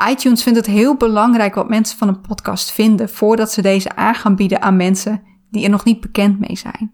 iTunes 0.10 0.44
vindt 0.44 0.58
het 0.58 0.68
heel 0.68 0.96
belangrijk 0.96 1.56
wat 1.56 1.70
mensen 1.70 1.98
van 1.98 2.08
een 2.08 2.22
podcast 2.22 2.72
vinden 2.72 3.10
voordat 3.10 3.52
ze 3.52 3.62
deze 3.62 3.96
aan 3.96 4.16
gaan 4.16 4.36
bieden 4.36 4.62
aan 4.62 4.76
mensen 4.76 5.24
die 5.50 5.64
er 5.64 5.70
nog 5.70 5.84
niet 5.84 6.02
bekend 6.02 6.40
mee 6.40 6.56
zijn. 6.56 6.94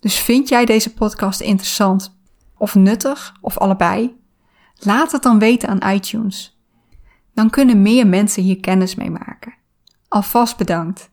Dus 0.00 0.18
vind 0.18 0.48
jij 0.48 0.64
deze 0.64 0.94
podcast 0.94 1.40
interessant 1.40 2.18
of 2.56 2.74
nuttig 2.74 3.36
of 3.40 3.58
allebei? 3.58 4.16
Laat 4.78 5.12
het 5.12 5.22
dan 5.22 5.38
weten 5.38 5.68
aan 5.68 5.94
iTunes. 5.94 6.58
Dan 7.34 7.50
kunnen 7.50 7.82
meer 7.82 8.06
mensen 8.06 8.42
hier 8.42 8.60
kennis 8.60 8.94
mee 8.94 9.10
maken. 9.10 9.54
Alvast 10.08 10.56
bedankt. 10.56 11.11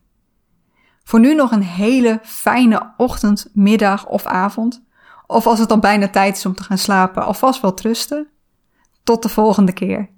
Voor 1.10 1.20
nu 1.20 1.36
nog 1.36 1.52
een 1.52 1.64
hele 1.64 2.20
fijne 2.24 2.94
ochtend, 2.98 3.50
middag 3.54 4.08
of 4.08 4.26
avond. 4.26 4.84
Of 5.28 5.48
als 5.48 5.60
het 5.60 5.70
dan 5.70 5.80
bijna 5.80 6.10
tijd 6.10 6.38
is 6.38 6.46
om 6.46 6.54
te 6.54 6.64
gaan 6.64 6.78
slapen, 6.78 7.26
alvast 7.26 7.62
wel 7.62 7.74
trusten. 7.74 8.28
Tot 9.04 9.22
de 9.22 9.30
volgende 9.30 9.72
keer. 9.72 10.10